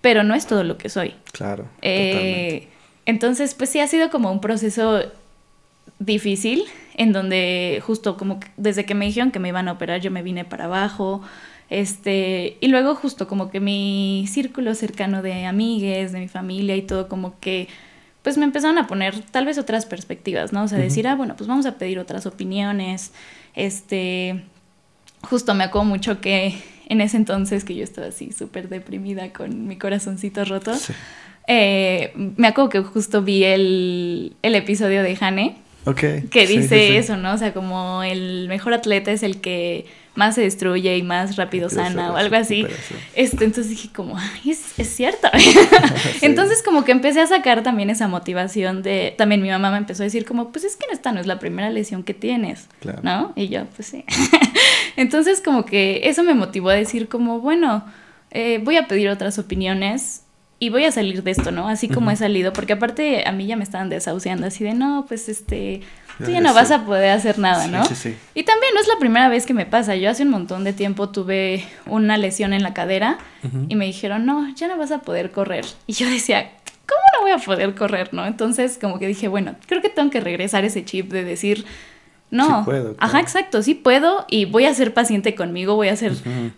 [0.00, 1.14] Pero no es todo lo que soy.
[1.32, 1.66] Claro.
[1.82, 2.68] Eh,
[3.06, 5.02] entonces, pues sí, ha sido como un proceso
[5.98, 10.10] difícil en donde justo como desde que me dijeron que me iban a operar yo
[10.10, 11.22] me vine para abajo,
[11.70, 16.82] este, y luego justo como que mi círculo cercano de amigues, de mi familia y
[16.82, 17.68] todo como que
[18.22, 20.62] pues me empezaron a poner tal vez otras perspectivas, ¿no?
[20.62, 23.12] O sea, decir, ah, bueno, pues vamos a pedir otras opiniones,
[23.54, 24.44] este,
[25.24, 26.54] justo me acuerdo mucho que
[26.88, 30.72] en ese entonces que yo estaba así súper deprimida con mi corazoncito roto,
[31.46, 35.64] eh, me acuerdo que justo vi el, el episodio de Hane
[36.30, 37.34] que dice eso, ¿no?
[37.34, 39.84] O sea, como el mejor atleta es el que
[40.14, 42.66] más se destruye y más rápido sana o algo así.
[43.14, 45.28] Este, entonces dije como, ay, es, es cierto.
[46.22, 50.02] Entonces como que empecé a sacar también esa motivación de, también mi mamá me empezó
[50.02, 52.68] a decir como, pues es que esta no es la primera lesión que tienes,
[53.02, 53.32] ¿no?
[53.36, 54.04] Y yo, pues sí.
[54.96, 57.84] entonces como que eso me motivó a decir como, bueno,
[58.30, 60.24] eh, voy a pedir otras opiniones
[60.58, 61.68] y voy a salir de esto, ¿no?
[61.68, 65.04] Así como he salido, porque aparte a mí ya me estaban desahuciando, así de, no,
[65.06, 65.82] pues este,
[66.18, 67.84] tú ya no vas a poder hacer nada, ¿no?
[67.84, 68.16] Sí, sí.
[68.34, 70.72] Y también no es la primera vez que me pasa, yo hace un montón de
[70.72, 73.18] tiempo tuve una lesión en la cadera
[73.68, 75.66] y me dijeron, no, ya no vas a poder correr.
[75.86, 76.50] Y yo decía,
[76.86, 78.24] ¿cómo no voy a poder correr, no?
[78.24, 81.64] Entonces como que dije, bueno, creo que tengo que regresar ese chip de decir...
[82.34, 85.96] No, sí puedo, ajá, exacto, sí puedo y voy a ser paciente conmigo, voy a
[85.96, 86.12] ser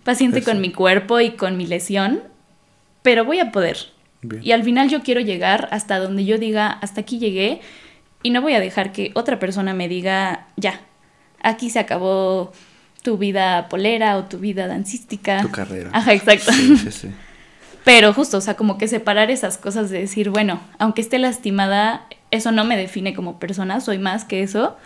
[0.04, 2.22] paciente con mi cuerpo y con mi lesión,
[3.02, 3.76] pero voy a poder,
[4.42, 7.60] y al final yo quiero llegar hasta donde yo diga, hasta aquí llegué,
[8.22, 10.80] y no voy a dejar que otra persona me diga, ya,
[11.42, 12.52] aquí se acabó
[13.02, 15.40] tu vida polera o tu vida dancística.
[15.42, 15.90] Tu carrera.
[15.92, 16.52] Ajá, exacto.
[16.52, 17.08] Sí, sí, sí.
[17.84, 22.04] Pero justo, o sea, como que separar esas cosas de decir, bueno, aunque esté lastimada,
[22.32, 24.76] eso no me define como persona, soy más que eso,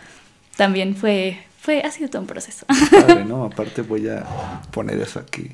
[0.61, 2.67] también fue, fue, ha sido todo un proceso.
[2.91, 3.47] Padre, ¿no?
[3.47, 5.51] Aparte voy a poner eso aquí.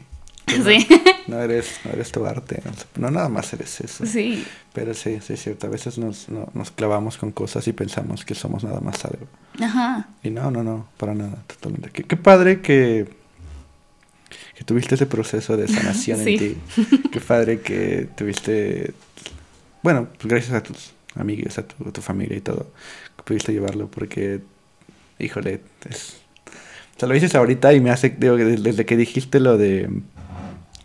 [0.49, 0.85] Sí.
[1.29, 2.61] No eres, no eres tu arte,
[2.97, 4.05] no, nada más eres eso.
[4.05, 4.45] Sí.
[4.73, 8.35] Pero sí, sí es cierto, a veces nos, nos clavamos con cosas y pensamos que
[8.35, 9.29] somos nada más algo.
[9.61, 10.09] Ajá.
[10.25, 11.90] Y no, no, no, para nada, totalmente.
[11.90, 13.09] Qué, qué padre que,
[14.57, 16.57] que tuviste ese proceso de sanación en ti.
[17.12, 18.92] Qué padre que tuviste,
[19.85, 22.73] bueno, pues gracias a tus amigos, a tu, tu familia y todo,
[23.16, 24.40] que pudiste llevarlo porque,
[25.18, 26.20] híjole, es...
[26.96, 29.90] O sea, lo dices ahorita y me hace, digo, desde que dijiste lo de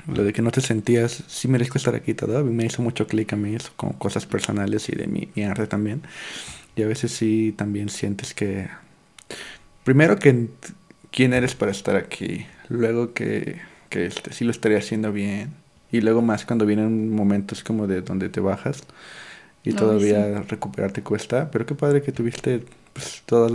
[0.08, 3.34] lo de que no te sentías, sí merezco estar aquí todo, me hizo mucho clic
[3.34, 6.02] a mí, eso, como cosas personales y de mi, mi arte también.
[6.76, 8.70] Y a veces sí también sientes que,
[9.84, 10.48] primero que
[11.12, 15.54] quién eres para estar aquí, luego que, que este, sí lo estaría haciendo bien,
[15.91, 18.84] y luego más cuando vienen momentos como de donde te bajas
[19.63, 22.63] y todavía recuperarte cuesta, pero qué padre que tuviste
[22.94, 23.50] pues, todo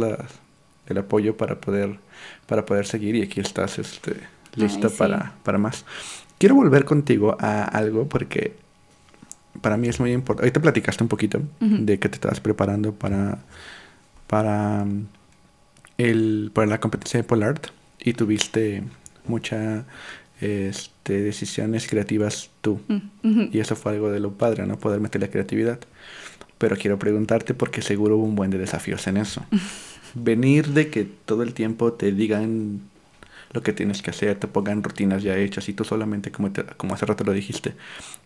[0.87, 1.99] el apoyo para poder,
[2.47, 4.17] para poder seguir y aquí estás este,
[4.55, 5.85] lista para, para más.
[6.39, 8.55] Quiero volver contigo a algo porque
[9.61, 10.45] para mí es muy importante.
[10.45, 13.39] Ahorita platicaste un poquito de que te estabas preparando para,
[14.27, 15.07] para, mm,
[15.99, 17.69] el, para la competencia de Polart
[17.99, 18.83] y tuviste
[19.27, 19.85] muchas
[20.41, 22.81] este, decisiones creativas tú.
[23.23, 24.79] Y eso fue algo de lo padre, ¿no?
[24.79, 25.81] Poder meter la creatividad.
[26.59, 29.45] Pero quiero preguntarte porque seguro hubo un buen de desafíos en eso.
[30.19, 32.81] Venir de que todo el tiempo te digan
[33.53, 36.95] lo que tienes que hacer, te pongan rutinas ya hechas y tú solamente, como, como
[36.95, 37.75] hace rato lo dijiste,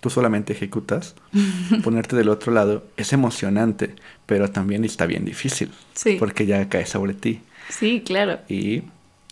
[0.00, 1.14] tú solamente ejecutas,
[1.84, 3.94] ponerte del otro lado es emocionante,
[4.26, 6.16] pero también está bien difícil, sí.
[6.18, 7.40] porque ya cae sobre ti.
[7.68, 8.38] Sí, claro.
[8.48, 8.82] Y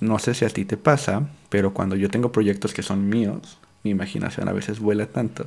[0.01, 3.59] no sé si a ti te pasa, pero cuando yo tengo proyectos que son míos,
[3.83, 5.47] mi imaginación a veces vuela tanto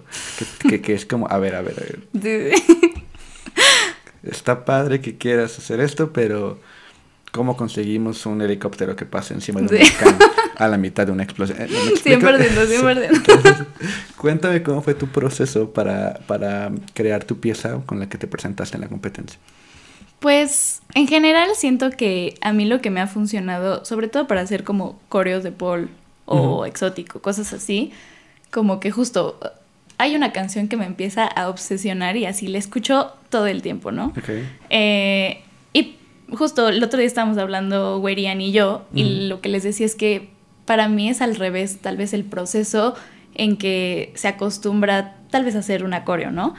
[0.68, 2.54] que, que, es como, a ver, a ver, a ver.
[4.24, 6.60] Está padre que quieras hacer esto, pero
[7.32, 10.18] cómo conseguimos un helicóptero que pase encima de un volcán
[10.58, 11.60] a la mitad de una explosión.
[11.62, 11.70] Eh,
[12.02, 13.10] siempre perdiendo, siempre
[14.18, 18.78] cuéntame cómo fue tu proceso para, para crear tu pieza con la que te presentaste
[18.78, 19.40] en la competencia.
[20.20, 24.42] Pues en general siento que a mí lo que me ha funcionado, sobre todo para
[24.42, 25.90] hacer como coreos de Paul
[26.26, 27.92] o exótico, cosas así,
[28.52, 29.40] como que justo
[29.98, 33.92] hay una canción que me empieza a obsesionar y así la escucho todo el tiempo,
[33.92, 34.14] ¿no?
[34.18, 34.48] Okay.
[34.70, 35.42] Eh,
[36.34, 39.96] justo el otro día estábamos hablando Werian y yo, y lo que les decía es
[39.96, 40.30] que
[40.66, 42.96] para mí es al revés, tal vez el proceso
[43.34, 46.54] en que se acostumbra tal vez a hacer un coreo, ¿no?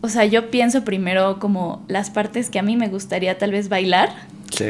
[0.00, 3.68] O sea, yo pienso primero como las partes que a mí me gustaría tal vez
[3.68, 4.10] bailar,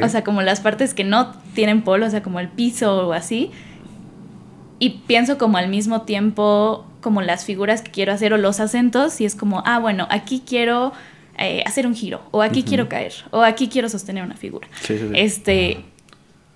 [0.02, 3.12] o sea, como las partes que no tienen polo, o sea, como el piso o
[3.12, 3.50] así,
[4.78, 9.20] y pienso como al mismo tiempo como las figuras que quiero hacer o los acentos,
[9.20, 10.92] y es como, ah, bueno, aquí quiero
[11.44, 14.68] eh, hacer un giro, o aquí quiero caer, o aquí quiero sostener una figura.
[15.14, 15.78] este,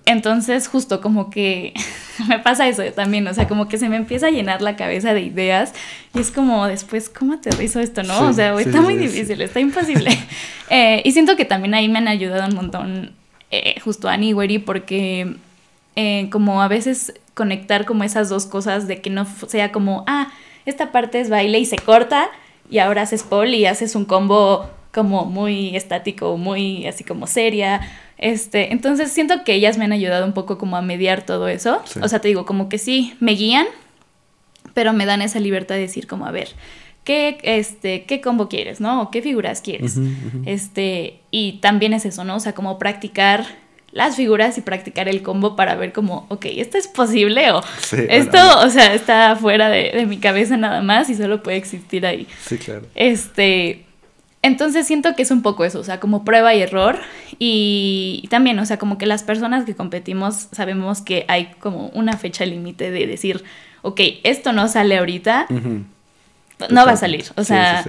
[0.05, 1.73] entonces, justo como que
[2.29, 5.13] me pasa eso también, o sea, como que se me empieza a llenar la cabeza
[5.13, 5.73] de ideas
[6.13, 8.29] y es como después, ¿cómo aterrizo esto, no?
[8.29, 10.11] o sea, está muy difícil, está imposible.
[10.69, 13.13] Eh, y siento que también ahí me han ayudado un montón,
[13.51, 15.37] eh, justo Annie y porque
[16.29, 20.29] como a veces conectar como esas dos cosas de que no sea como, ah,
[20.65, 22.29] esta parte es baile y se corta
[22.69, 27.81] y ahora haces pole y haces un combo como muy estático, muy así como seria.
[28.17, 31.81] Este, entonces siento que ellas me han ayudado un poco como a mediar todo eso.
[32.01, 33.67] O sea, te digo, como que sí, me guían,
[34.73, 36.49] pero me dan esa libertad de decir como, a ver,
[37.03, 39.03] ¿qué, este, qué combo quieres, no?
[39.03, 39.97] O qué figuras quieres.
[40.45, 42.35] Este, y también es eso, ¿no?
[42.35, 43.45] O sea, como practicar
[43.97, 47.51] las figuras y practicar el combo para ver como, ok, ¿esto es posible?
[47.51, 47.63] O
[48.07, 52.05] esto, o sea, está fuera de, de, mi cabeza nada más y solo puede existir
[52.05, 52.27] ahí.
[52.45, 52.85] Sí, claro.
[52.93, 53.85] Este,
[54.43, 56.99] entonces siento que es un poco eso, o sea, como prueba y error.
[57.39, 62.17] Y también, o sea, como que las personas que competimos sabemos que hay como una
[62.17, 63.43] fecha límite de decir,
[63.81, 65.47] ok, esto no sale ahorita,
[66.69, 67.25] no va a salir.
[67.35, 67.83] O sea,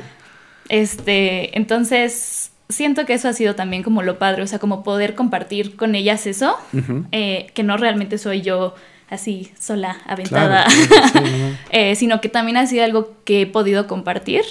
[0.71, 5.15] este, entonces siento que eso ha sido también como lo padre, o sea, como poder
[5.15, 6.57] compartir con ellas eso,
[7.13, 8.75] eh, que no realmente soy yo
[9.11, 10.67] así sola, aventada,
[11.71, 14.43] eh, sino que también ha sido algo que he podido compartir,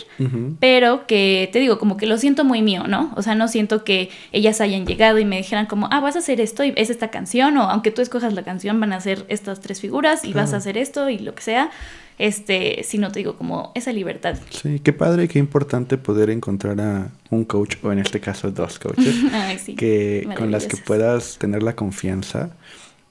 [0.60, 3.13] pero que te digo, como que lo siento muy mío, ¿no?
[3.15, 6.19] O sea, no siento que ellas hayan llegado y me dijeran como, ah, vas a
[6.19, 9.25] hacer esto y es esta canción, o aunque tú escojas la canción, van a ser
[9.30, 11.69] estas tres figuras y vas a hacer esto y lo que sea
[12.17, 14.38] este, sino te digo como esa libertad.
[14.49, 18.80] Sí, qué padre, qué importante poder encontrar a un coach o en este caso dos
[18.80, 19.15] coaches
[19.77, 22.51] que con las que puedas tener la confianza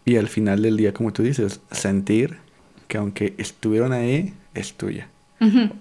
[0.04, 2.38] y al final del día, como tú dices, sentir
[2.88, 5.08] que aunque estuvieron ahí, es tuya.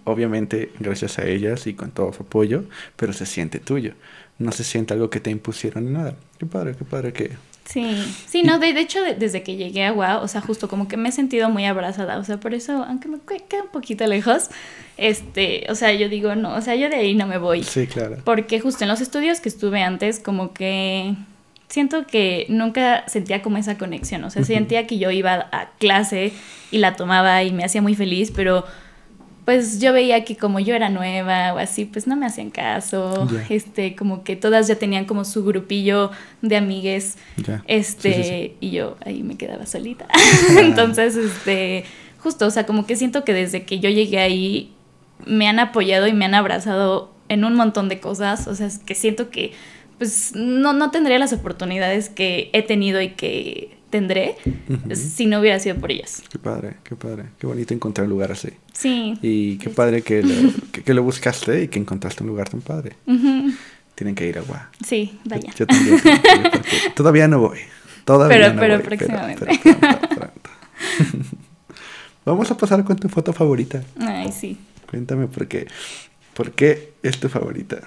[0.03, 2.65] Obviamente gracias a ellas y con todo su apoyo,
[2.97, 3.93] pero se siente tuyo.
[4.37, 6.17] No se siente algo que te impusieron ni nada.
[6.37, 7.31] Qué padre, qué padre que
[7.65, 7.97] Sí,
[8.27, 11.09] sí, no, de, hecho desde que llegué a Wow, o sea, justo como que me
[11.09, 14.49] he sentido muy abrazada, o sea, por eso, aunque me quede un poquito lejos,
[14.97, 17.63] este, o sea, yo digo, no, o sea, yo de ahí no me voy.
[17.63, 18.17] Sí, claro.
[18.23, 21.15] Porque justo en los estudios que estuve antes, como que
[21.67, 26.33] siento que nunca sentía como esa conexión, o sea, sentía que yo iba a clase
[26.71, 28.63] y la tomaba y me hacía muy feliz, pero
[29.45, 33.27] pues yo veía que como yo era nueva o así, pues no me hacían caso.
[33.49, 36.09] Este, como que todas ya tenían como su grupillo
[36.41, 37.17] de amigues.
[37.67, 40.07] Este, y yo ahí me quedaba solita.
[40.59, 41.85] Entonces, este,
[42.19, 44.73] justo, o sea, como que siento que desde que yo llegué ahí
[45.27, 48.79] me han apoyado y me han abrazado en un montón de cosas, o sea, es
[48.79, 49.53] que siento que
[49.97, 54.35] pues no, no tendría las oportunidades que he tenido y que tendré
[54.93, 56.21] si no hubiera sido por ellas.
[56.29, 58.49] Qué padre, qué padre, qué bonito encontrar un lugar así.
[58.73, 59.17] Sí.
[59.21, 60.51] Y qué padre que lo,
[60.83, 62.97] que, lo buscaste y que encontraste un lugar tan padre.
[63.95, 64.69] Tienen que ir a Gua.
[64.85, 65.53] Sí, vaya.
[65.55, 66.01] Yo, también.
[66.95, 67.59] todavía no voy.
[68.03, 69.45] Todavía pero, no pero voy, próximamente.
[69.63, 70.49] Pero, pronto, pronto.
[72.25, 73.81] Vamos a pasar con tu foto favorita.
[73.97, 74.57] Ay, sí.
[74.89, 75.67] Cuéntame por qué.
[76.33, 77.79] ¿Por qué es tu favorita?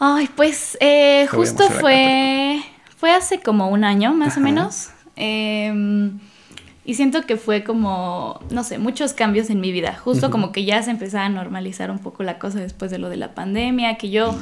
[0.00, 2.60] Ay, pues eh, justo fue,
[2.96, 4.90] fue hace como un año más o menos.
[5.16, 6.18] Em,
[6.84, 9.94] y siento que fue como, no sé, muchos cambios en mi vida.
[9.94, 13.08] Justo como que ya se empezaba a normalizar un poco la cosa después de lo
[13.08, 14.38] de la pandemia, que yo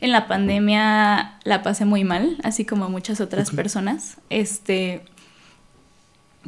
[0.00, 4.18] en la pandemia la pasé muy mal, así como muchas otras personas.
[4.28, 5.02] Este,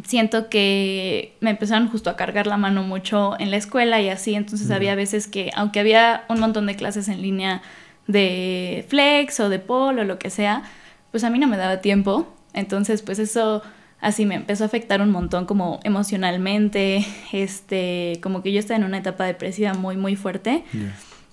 [0.05, 4.35] siento que me empezaron justo a cargar la mano mucho en la escuela y así,
[4.35, 7.62] entonces había veces que, aunque había un montón de clases en línea
[8.07, 10.62] de flex o de polo o lo que sea,
[11.11, 13.62] pues a mí no me daba tiempo, entonces pues eso
[14.01, 18.85] así me empezó a afectar un montón como emocionalmente, este, como que yo estaba en
[18.85, 20.64] una etapa depresiva muy, muy fuerte.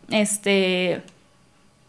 [0.10, 1.02] Este,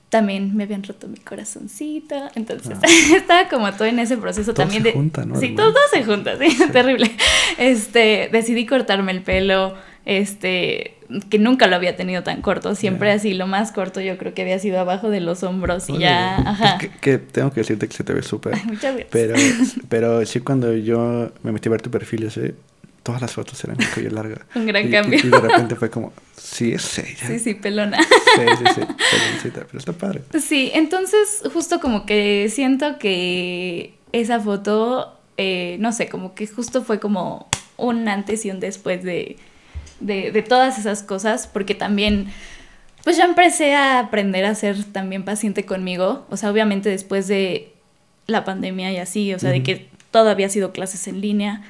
[0.09, 2.87] también me habían roto mi corazoncito, entonces ah.
[3.17, 4.95] estaba como todo en ese proceso también de...
[4.95, 5.39] ¿no?
[5.39, 7.11] Sí, todo, se junta, sí, terrible.
[7.59, 9.75] Este, decidí cortarme el pelo,
[10.07, 10.95] este,
[11.29, 14.43] que nunca lo había tenido tan corto, siempre así, lo más corto yo creo que
[14.43, 16.79] había sido abajo de los hombros y ya, ajá.
[17.01, 18.55] que, tengo que decirte que se te ve súper.
[18.65, 19.09] Muchas gracias.
[19.11, 19.35] Pero,
[19.89, 22.55] pero sí cuando yo me metí a ver tu perfil, ese
[23.03, 24.47] todas las fotos eran con cuello larga.
[24.57, 25.21] Un gran cambio.
[25.23, 27.27] Y, de repente fue como, sí, es ella.
[27.27, 28.03] Sí, sí, pelona.
[28.03, 30.23] Sí, sí, sí, peloncita, pero está padre.
[30.41, 36.83] Sí, entonces justo como que siento que esa foto, eh, no sé, como que justo
[36.83, 39.37] fue como un antes y un después de,
[40.01, 42.29] de, de todas esas cosas, porque también
[43.07, 47.73] pues yo empecé a aprender a ser también paciente conmigo, o sea, obviamente después de
[48.27, 51.63] la pandemia y así, o sea, de que todo había sido clases en línea,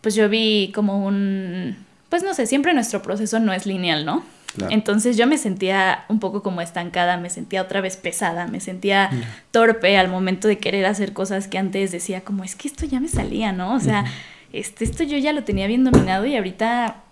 [0.00, 1.76] pues yo vi como un,
[2.08, 4.24] pues no sé, siempre nuestro proceso no es lineal, ¿no?
[4.70, 9.10] Entonces yo me sentía un poco como estancada, me sentía otra vez pesada, me sentía
[9.52, 12.98] torpe al momento de querer hacer cosas que antes decía como es que esto ya
[12.98, 13.72] me salía, ¿no?
[13.72, 14.04] O sea,
[14.52, 17.03] este, esto yo ya lo tenía bien dominado y ahorita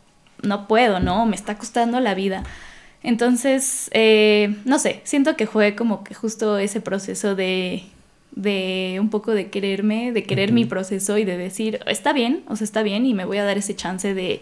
[0.42, 1.26] no puedo, ¿no?
[1.26, 2.42] Me está costando la vida.
[3.02, 7.84] Entonces, eh, no sé, siento que fue como que justo ese proceso de
[8.34, 12.56] de un poco de quererme, de querer mi proceso y de decir, está bien, o
[12.56, 14.40] sea, está bien y me voy a dar ese chance de,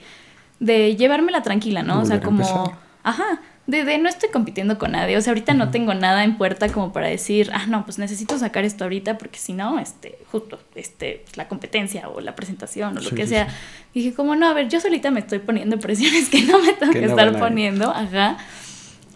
[0.60, 2.00] de llevármela tranquila, ¿no?
[2.00, 5.70] o sea, como, ajá, de, de, no estoy compitiendo con nadie, o sea, ahorita no
[5.70, 9.38] tengo nada en puerta como para decir, ah, no, pues necesito sacar esto ahorita porque
[9.38, 13.48] si no, este, justo, este, la competencia o la presentación o lo que sea.
[13.94, 16.92] Dije, como, no, a ver, yo solita me estoy poniendo presiones que no me tengo
[16.92, 18.38] que, estar poniendo, ajá.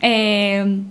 [0.00, 0.82] Eh,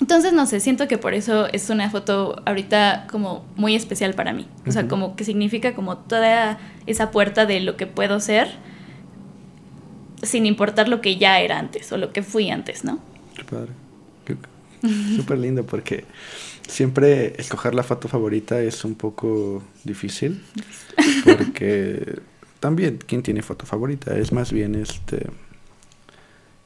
[0.00, 4.32] entonces, no sé, siento que por eso es una foto ahorita como muy especial para
[4.32, 4.46] mí.
[4.66, 8.48] O sea, como que significa como toda esa puerta de lo que puedo ser
[10.24, 13.00] sin importar lo que ya era antes o lo que fui antes, ¿no?
[13.36, 13.72] Qué padre.
[15.16, 16.04] Súper lindo porque
[16.68, 20.42] siempre escoger la foto favorita es un poco difícil.
[21.24, 22.20] Porque
[22.60, 24.16] también, ¿quién tiene foto favorita?
[24.16, 25.26] Es más bien este...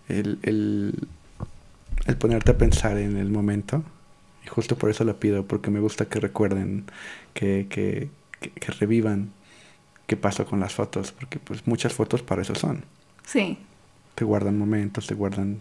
[0.09, 3.85] el, el ponerte a pensar en el momento.
[4.45, 6.87] Y justo por eso lo pido, porque me gusta que recuerden,
[7.35, 8.09] que, que,
[8.41, 9.31] que, revivan
[10.07, 12.85] qué pasó con las fotos, porque pues muchas fotos para eso son.
[13.29, 13.59] Sí.
[14.15, 15.61] Te guardan momentos, te guardan...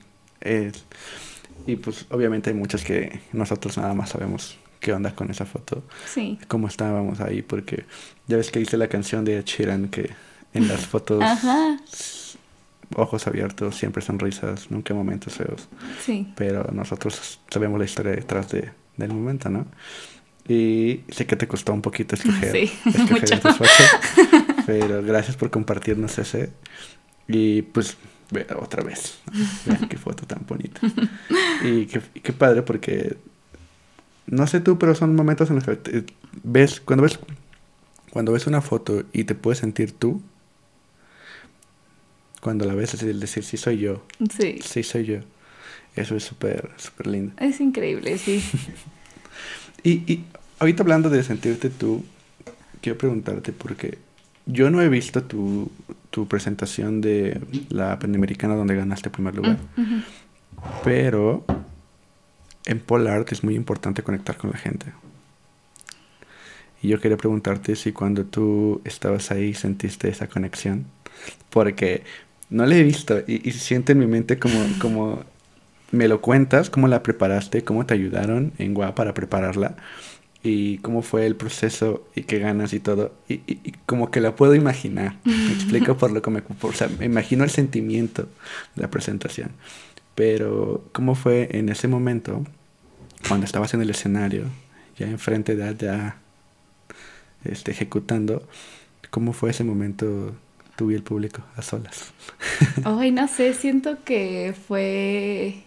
[1.66, 5.84] y pues obviamente hay muchas que nosotros nada más sabemos qué onda con esa foto.
[6.06, 6.40] Sí.
[6.48, 7.86] Cómo estábamos ahí, porque
[8.28, 10.10] ya ves que hice la canción de Chiran que
[10.54, 11.78] en las fotos Ajá
[12.96, 15.68] ojos abiertos, siempre sonrisas, nunca momentos feos.
[16.04, 16.32] Sí.
[16.36, 19.66] Pero nosotros sabemos la historia detrás de, del momento, ¿no?
[20.48, 23.68] Y sé que te costó un poquito escoger, sí, escoger fotos,
[24.66, 26.52] pero gracias por compartirnos ese.
[27.28, 27.98] Y pues,
[28.58, 29.20] otra vez,
[29.66, 30.82] vean qué foto tan bonita.
[31.64, 33.18] Y qué, qué padre porque,
[34.28, 36.06] no sé tú, pero son momentos en los que
[36.44, 37.20] ves, cuando ves,
[38.12, 40.22] cuando ves una foto y te puedes sentir tú,
[42.42, 44.06] cuando la ves, es decir, sí soy yo.
[44.38, 44.60] Sí.
[44.64, 45.20] Sí soy yo.
[45.96, 47.34] Eso es súper, súper lindo.
[47.38, 48.44] Es increíble, sí.
[49.84, 50.26] y, y
[50.60, 52.06] ahorita hablando de sentirte tú,
[52.82, 53.98] quiero preguntarte porque
[54.46, 55.72] yo no he visto tu,
[56.18, 57.40] tu presentación de
[57.70, 59.60] la Panamericana donde ganaste primer lugar.
[59.76, 60.00] Mm,
[60.84, 61.46] Pero
[62.66, 64.88] en Pole Art es muy importante conectar con la gente.
[66.82, 70.88] Y yo quería preguntarte si cuando tú estabas ahí sentiste esa conexión.
[71.52, 72.02] Porque
[72.50, 75.24] no la he visto y, y siento en mi mente como, como
[75.92, 79.76] me lo cuentas, cómo la preparaste, cómo te ayudaron en Gua para prepararla
[80.44, 83.14] y cómo fue el proceso y qué ganas y todo.
[83.28, 85.16] Y, y, como que la puedo imaginar.
[85.26, 86.44] Me explico por lo que me...
[86.62, 88.28] o sea, me imagino el sentimiento
[88.76, 89.52] de la presentación.
[90.16, 92.44] Pero cómo fue en ese momento,
[93.28, 94.46] cuando estabas en el escenario,
[94.98, 96.18] ya enfrente de allá,
[97.44, 98.48] este, ejecutando,
[99.12, 100.36] cómo fue ese momento
[100.76, 102.14] tú y el público a solas.
[102.84, 105.64] Ay, no sé, siento que fue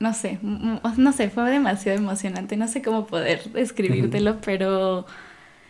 [0.00, 5.06] no sé, no sé, fue demasiado emocionante, no sé cómo poder describírtelo, pero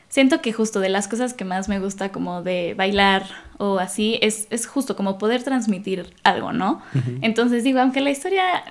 [0.08, 3.24] siento que justo de las cosas que más me gusta como de bailar
[3.58, 6.82] o así, es, es justo como poder transmitir algo, ¿no?
[7.20, 8.62] Entonces digo, aunque la historia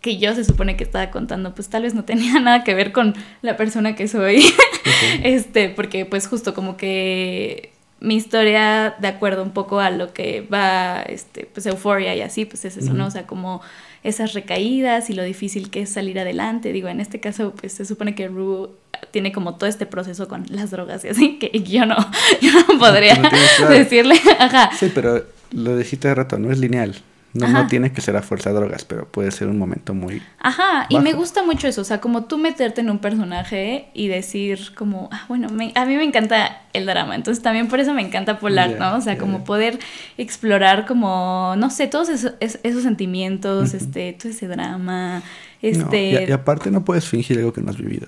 [0.00, 2.92] que yo se supone que estaba contando, pues tal vez no tenía nada que ver
[2.92, 4.44] con la persona que soy,
[5.22, 10.42] este, porque pues justo como que mi historia, de acuerdo un poco a lo que
[10.42, 13.06] va, este, pues euforia y así, pues es eso, ¿no?
[13.06, 13.62] O sea, como
[14.04, 16.72] esas recaídas y lo difícil que es salir adelante.
[16.72, 18.68] Digo, en este caso, pues se supone que Rue
[19.10, 21.96] tiene como todo este proceso con las drogas y así, que yo no,
[22.40, 23.20] yo no podría
[23.68, 24.20] decirle.
[24.38, 24.70] Ajá.
[24.78, 26.94] Sí, pero lo dijiste de rato, no es lineal.
[27.34, 30.22] No, no, tiene que ser a fuerza de drogas, pero puede ser un momento muy...
[30.38, 34.06] Ajá, y me gusta mucho eso, o sea, como tú meterte en un personaje y
[34.06, 38.02] decir como, ah, bueno, a mí me encanta el drama, entonces también por eso me
[38.02, 38.96] encanta Polar, ¿no?
[38.96, 39.80] O sea, como poder
[40.16, 45.20] explorar como, no sé, todos esos, esos sentimientos, este, todo ese drama,
[45.60, 46.24] este...
[46.28, 48.06] y, aparte no puedes fingir algo que no has vivido.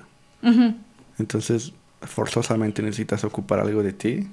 [1.18, 4.28] Entonces, forzosamente necesitas ocupar algo de ti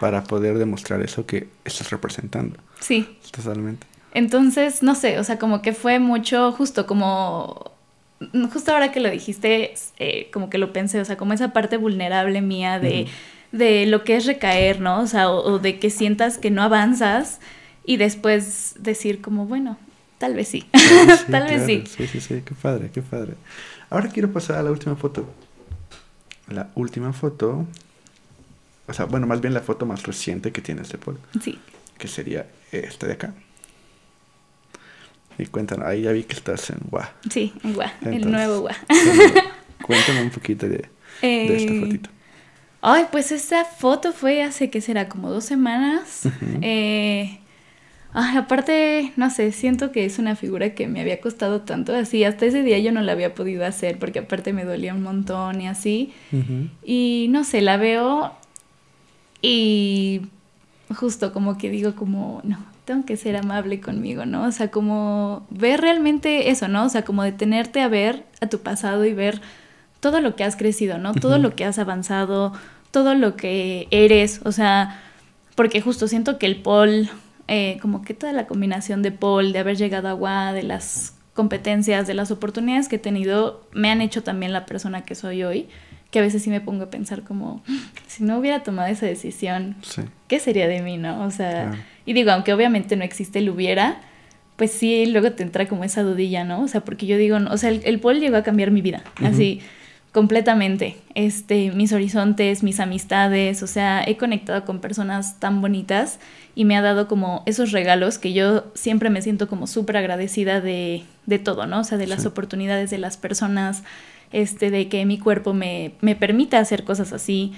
[0.00, 2.56] para poder demostrar eso que estás representando.
[2.78, 3.18] Sí.
[3.32, 3.97] Totalmente.
[4.12, 7.72] Entonces, no sé, o sea, como que fue mucho justo como
[8.52, 11.76] justo ahora que lo dijiste, eh, como que lo pensé, o sea, como esa parte
[11.76, 13.06] vulnerable mía de,
[13.52, 15.00] de lo que es recaer, ¿no?
[15.00, 17.40] O sea, o, de que sientas que no avanzas
[17.84, 19.78] y después decir como, bueno,
[20.18, 20.66] tal vez sí,
[21.30, 21.84] tal vez sí.
[21.86, 23.34] Sí, sí, sí, qué padre, qué padre.
[23.90, 25.28] Ahora quiero pasar a la última foto.
[26.48, 27.66] La última foto,
[28.86, 31.18] o sea, bueno, más bien la foto más reciente que tiene este Paul.
[31.42, 31.58] Sí.
[31.98, 33.34] Que sería esta de acá.
[35.38, 37.12] Y cuéntanos, ahí ya vi que estás en Gua.
[37.30, 38.76] Sí, en Gua, el nuevo Gua.
[39.82, 40.88] Cuéntame un poquito de,
[41.22, 42.10] esta eh, fotito.
[42.80, 45.08] Ay, pues esta foto fue hace, ¿qué será?
[45.08, 46.28] Como dos semanas.
[46.62, 47.38] eh,
[48.12, 51.94] ay, aparte, no sé, siento que es una figura que me había costado tanto.
[51.94, 55.02] Así, hasta ese día yo no la había podido hacer porque aparte me dolía un
[55.02, 56.12] montón y así.
[56.84, 58.32] Y no sé, la veo
[59.40, 60.22] y
[60.94, 62.58] justo como que digo como, no,
[62.88, 64.44] tengo que ser amable conmigo, ¿no?
[64.44, 66.86] O sea, como ver realmente eso, ¿no?
[66.86, 69.42] O sea, como detenerte a ver a tu pasado y ver
[70.00, 71.12] todo lo que has crecido, ¿no?
[71.12, 72.54] Todo lo que has avanzado,
[72.90, 75.02] todo lo que eres, o sea,
[75.54, 77.10] porque justo siento que el Paul,
[77.46, 81.14] eh, como que toda la combinación de Paul, de haber llegado a Agua, de las
[81.34, 85.42] competencias, de las oportunidades que he tenido, me han hecho también la persona que soy
[85.42, 85.68] hoy
[86.10, 87.62] que a veces sí me pongo a pensar como,
[88.06, 89.76] si no hubiera tomado esa decisión,
[90.26, 91.22] ¿qué sería de mí, no?
[91.24, 91.72] O sea,
[92.08, 94.00] y digo, aunque obviamente no existe el hubiera,
[94.56, 96.62] pues sí, luego te entra como esa dudilla, ¿no?
[96.62, 99.04] O sea, porque yo digo, o sea, el, el Paul llegó a cambiar mi vida,
[99.22, 99.60] así,
[100.10, 106.18] completamente, este, mis horizontes, mis amistades, o sea, he conectado con personas tan bonitas
[106.54, 110.62] y me ha dado como esos regalos que yo siempre me siento como súper agradecida
[110.62, 111.80] de, de todo, ¿no?
[111.80, 113.82] O sea, de las oportunidades de las personas,
[114.32, 117.52] este, de que mi cuerpo me, me permita hacer cosas así.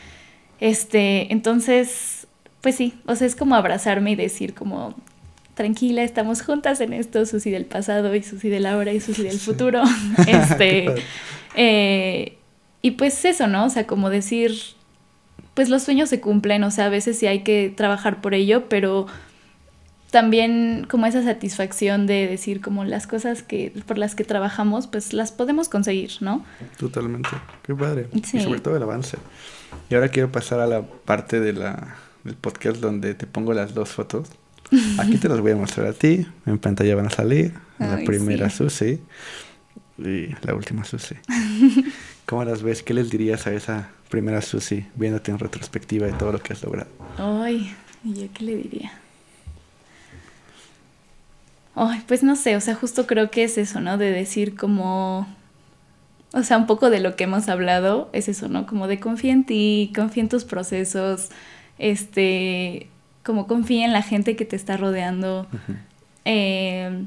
[0.59, 2.20] Este, entonces,
[2.61, 4.95] pues sí, o sea, es como abrazarme y decir como,
[5.55, 9.39] tranquila, estamos juntas en esto, Susi del pasado y Susi del ahora y Susi del
[9.39, 9.83] futuro.
[10.27, 10.87] este,
[11.55, 12.39] eh,
[12.83, 13.67] y pues eso, ¿no?
[13.67, 14.53] O sea, como decir,
[15.55, 18.69] pues los sueños se cumplen, o sea, a veces sí hay que trabajar por ello,
[18.69, 19.07] pero
[20.11, 25.13] también como esa satisfacción de decir como las cosas que por las que trabajamos pues
[25.13, 26.45] las podemos conseguir, ¿no?
[26.79, 27.31] Totalmente,
[27.63, 28.09] qué padre.
[28.13, 29.19] Y sobre todo el avance.
[29.89, 33.75] Y ahora quiero pasar a la parte de la, del podcast donde te pongo las
[33.75, 34.29] dos fotos.
[34.99, 37.55] Aquí te las voy a mostrar a ti, en pantalla van a salir.
[37.79, 39.01] la primera Susi
[39.99, 41.17] y la última Susi.
[42.27, 42.83] ¿Cómo las ves?
[42.83, 46.63] ¿Qué les dirías a esa primera Susi viéndote en retrospectiva de todo lo que has
[46.63, 46.91] logrado?
[47.19, 48.93] Ay, ¿y yo qué le diría?
[51.75, 53.97] Ay, pues no sé, o sea, justo creo que es eso, ¿no?
[53.97, 55.27] De decir como,
[56.33, 58.67] o sea, un poco de lo que hemos hablado es eso, ¿no?
[58.67, 61.31] Como de confía en ti, confía en tus procesos,
[61.81, 62.87] este,
[63.25, 65.49] como confía en la gente que te está rodeando.
[66.25, 67.07] Em,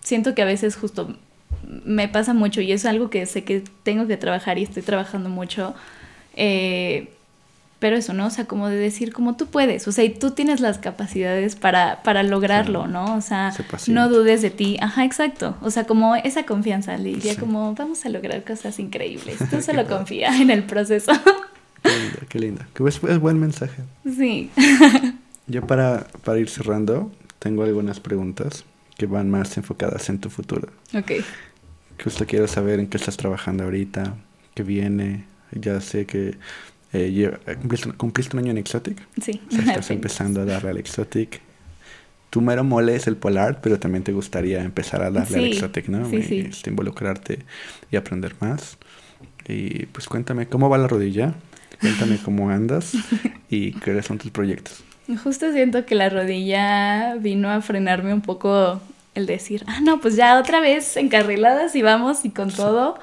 [0.00, 1.16] siento que a veces justo
[1.84, 5.30] me pasa mucho y es algo que sé que tengo que trabajar y estoy trabajando
[5.30, 5.74] mucho.
[6.36, 7.08] Eh,
[7.78, 8.26] pero eso, ¿no?
[8.26, 11.54] O sea, como de decir, como tú puedes, o sea, y tú tienes las capacidades
[11.54, 13.14] para, para lograrlo, ¿no?
[13.14, 13.52] O sea,
[13.88, 14.78] no dudes de ti.
[14.80, 15.56] Ajá, exacto.
[15.60, 19.38] O sea, como esa confianza, le diría como, vamos a lograr cosas increíbles.
[19.50, 21.12] Tú solo confía en el proceso.
[21.84, 22.68] Qué linda, qué linda.
[22.86, 23.82] Es, es buen mensaje.
[24.04, 24.50] Sí.
[25.46, 28.64] Yo para, para ir cerrando, tengo algunas preguntas
[28.96, 30.68] que van más enfocadas en tu futuro.
[30.94, 31.12] Ok.
[31.98, 34.16] Que usted quiere saber en qué estás trabajando ahorita,
[34.54, 35.24] qué viene.
[35.52, 36.38] Ya sé que
[36.92, 37.36] eh,
[37.96, 39.06] cumpliste, un año en Exotic.
[39.20, 39.42] Sí.
[39.50, 41.40] estás empezando a darle al Exotic.
[42.30, 45.88] Tu mero mole es el Polar, pero también te gustaría empezar a darle al Exotic,
[45.88, 46.08] ¿no?
[46.08, 46.40] Sí, sí.
[46.40, 47.40] Este, involucrarte
[47.90, 48.78] y aprender más.
[49.46, 51.34] Y pues cuéntame, ¿cómo va la rodilla?
[51.80, 52.94] Cuéntame cómo andas
[53.50, 54.82] y qué son tus proyectos.
[55.22, 58.80] Justo siento que la rodilla vino a frenarme un poco
[59.14, 62.98] el decir, ah, no, pues ya otra vez encarriladas y vamos y con todo.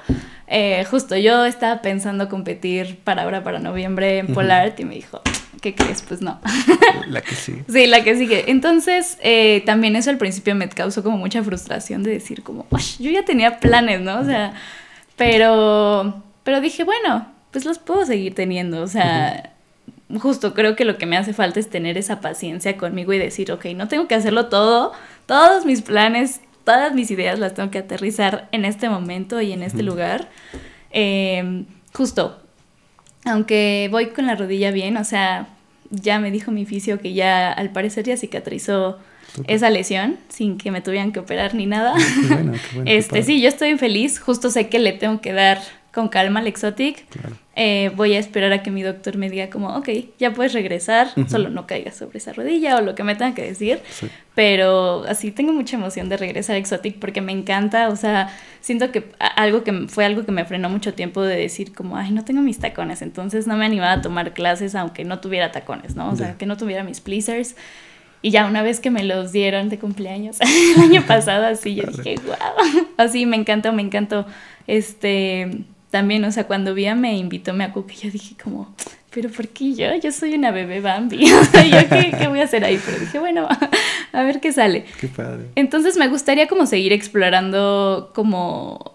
[0.46, 5.22] Eh, justo yo estaba pensando competir para ahora, para noviembre en Polar y me dijo,
[5.62, 6.02] ¿qué crees?
[6.02, 6.38] Pues no.
[7.08, 7.64] La que sigue.
[7.68, 8.50] Sí, la que sigue.
[8.50, 12.66] Entonces, eh, también eso al principio me causó como mucha frustración de decir como,
[12.98, 14.20] yo ya tenía planes, ¿no?
[14.20, 14.52] O sea,
[15.16, 19.52] pero, pero dije, bueno, pues los puedo seguir teniendo, o sea
[20.18, 23.52] justo creo que lo que me hace falta es tener esa paciencia conmigo y decir,
[23.52, 24.92] ok, no tengo que hacerlo todo,
[25.26, 29.62] todos mis planes, todas mis ideas las tengo que aterrizar en este momento y en
[29.62, 30.28] este lugar.
[30.90, 32.38] Em, justo,
[33.24, 35.48] aunque voy con la rodilla bien, o sea,
[35.90, 38.98] ya me dijo mi fisio que ya al parecer ya cicatrizó
[39.46, 41.94] esa lesión sin que me tuvieran que operar ni nada.
[42.84, 45.58] este, sí, yo estoy feliz, justo sé que le tengo que dar
[45.92, 47.04] con calma al Exotic.
[47.54, 51.08] Eh, voy a esperar a que mi doctor me diga como, ok, ya puedes regresar,
[51.28, 53.80] solo no caigas sobre esa rodilla o lo que me tenga que decir.
[54.34, 58.90] Pero así tengo mucha emoción de regresar a Exotic porque me encanta, o sea, siento
[58.90, 59.04] que
[59.36, 62.40] algo que fue algo que me frenó mucho tiempo de decir como, ay, no tengo
[62.40, 66.10] mis tacones, entonces no me animaba a tomar clases aunque no tuviera tacones, ¿no?
[66.10, 67.54] O sea, que no tuviera mis pleasers.
[68.22, 70.38] Y ya una vez que me los dieron de cumpleaños
[70.76, 74.26] el año pasado, así yo dije, wow, así me encantó, me encantó.
[74.66, 78.74] Este, también, o sea, cuando vi a me invitó me acuerdo que yo dije como,
[79.10, 79.94] pero ¿por qué yo?
[79.96, 81.30] Yo soy una bebé Bambi.
[81.32, 82.80] O sea, ¿yo qué, qué, voy a hacer ahí?
[82.82, 83.46] Pero dije, bueno,
[84.12, 84.86] a ver qué sale.
[84.98, 85.50] Qué padre.
[85.54, 88.94] Entonces me gustaría como seguir explorando como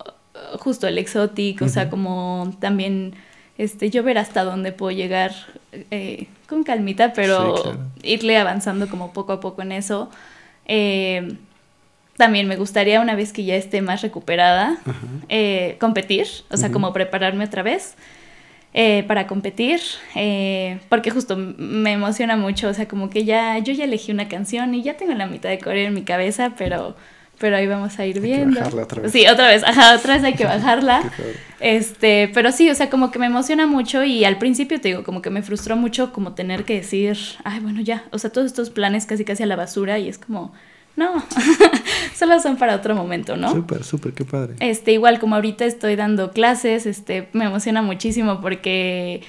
[0.60, 3.14] justo el exótico, o sea, como también
[3.60, 5.34] este, yo ver hasta dónde puedo llegar
[5.92, 10.10] eh, con calmita, pero irle avanzando como poco a poco en eso.
[10.66, 11.38] Eh,
[12.18, 14.78] también me gustaría, una vez que ya esté más recuperada,
[15.30, 17.96] eh, competir, o sea, como prepararme otra vez
[18.74, 19.80] eh, para competir,
[20.16, 24.28] eh, porque justo me emociona mucho, o sea, como que ya, yo ya elegí una
[24.28, 26.96] canción y ya tengo la mitad de coreo en mi cabeza, pero,
[27.38, 28.62] pero ahí vamos a ir viendo.
[28.62, 29.12] otra vez.
[29.12, 31.04] Sí, otra vez, ajá, otra vez hay que bajarla.
[31.60, 35.04] este, pero sí, o sea, como que me emociona mucho y al principio te digo,
[35.04, 38.48] como que me frustró mucho como tener que decir, ay, bueno, ya, o sea, todos
[38.48, 40.52] estos planes casi casi a la basura y es como
[40.98, 41.24] no,
[42.16, 43.52] solo son para otro momento, ¿no?
[43.52, 44.56] Súper, súper, qué padre.
[44.60, 49.22] Este, igual como ahorita estoy dando clases, este, me emociona muchísimo porque,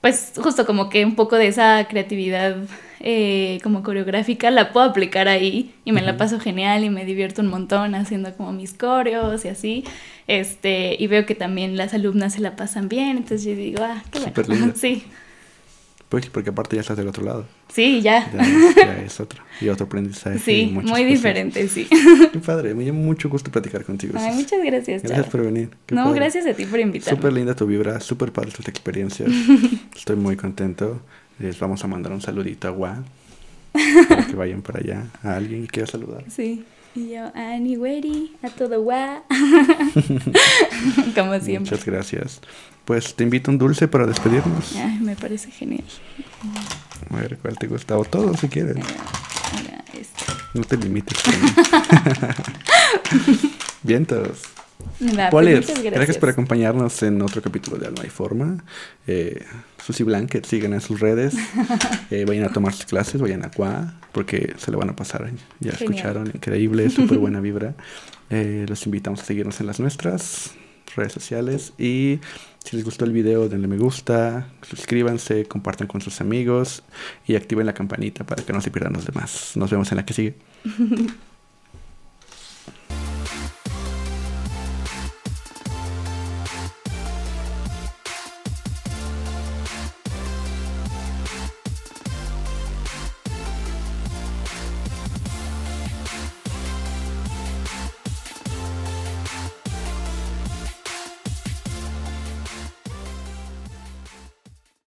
[0.00, 2.56] pues, justo como que un poco de esa creatividad
[3.00, 7.42] eh, como coreográfica la puedo aplicar ahí y me la paso genial y me divierto
[7.42, 9.84] un montón haciendo como mis coreos y así.
[10.28, 14.00] Este, y veo que también las alumnas se la pasan bien, entonces yo digo, ah,
[14.12, 14.72] qué bueno.
[14.76, 15.04] sí.
[16.08, 17.46] Pues porque aparte ya estás del otro lado.
[17.68, 18.30] Sí, ya.
[18.76, 19.42] Ya, es otro.
[19.60, 20.38] Y otro aprendizaje.
[20.38, 21.88] Sí, muy diferente, sí.
[22.32, 24.14] Qué padre, me dio mucho gusto platicar contigo.
[24.16, 25.02] Ay, muchas gracias.
[25.02, 25.70] Gracias por venir.
[25.90, 27.16] no, gracias a ti por invitarme.
[27.16, 29.26] Súper linda tu vibra, súper padre tu experiencia.
[29.96, 31.00] Estoy muy contento.
[31.40, 33.02] Les vamos a mandar un saludito a Gua.
[34.08, 35.06] Para que vayan para allá.
[35.22, 36.24] A alguien que quiera saludar.
[36.30, 36.64] Sí.
[36.94, 39.24] Y yo, Annie a todo Gua.
[41.14, 41.72] Como siempre.
[41.72, 42.40] Muchas gracias.
[42.86, 44.74] Pues te invito un dulce para despedirnos.
[44.76, 45.84] Ay, me parece genial.
[47.10, 47.98] A ver, ¿cuál te gusta?
[47.98, 48.76] O todo, si quieres.
[49.92, 50.24] este.
[50.54, 51.18] No te limites.
[53.82, 54.42] Vientos.
[55.30, 56.18] Pues gracias.
[56.18, 58.64] por acompañarnos en otro capítulo de Alma y Forma.
[59.06, 59.44] Eh,
[59.84, 61.34] Susy Blanket, sigan en sus redes.
[62.10, 65.28] Eh, vayan a tomar sus clases, vayan a Qua, porque se lo van a pasar.
[65.58, 67.74] Ya escucharon, increíble, súper buena vibra.
[68.30, 70.52] Eh, los invitamos a seguirnos en las nuestras
[70.94, 72.20] redes sociales y
[72.66, 76.82] si les gustó el video, denle me gusta, suscríbanse, compartan con sus amigos
[77.24, 79.52] y activen la campanita para que no se pierdan los demás.
[79.54, 80.34] Nos vemos en la que sigue.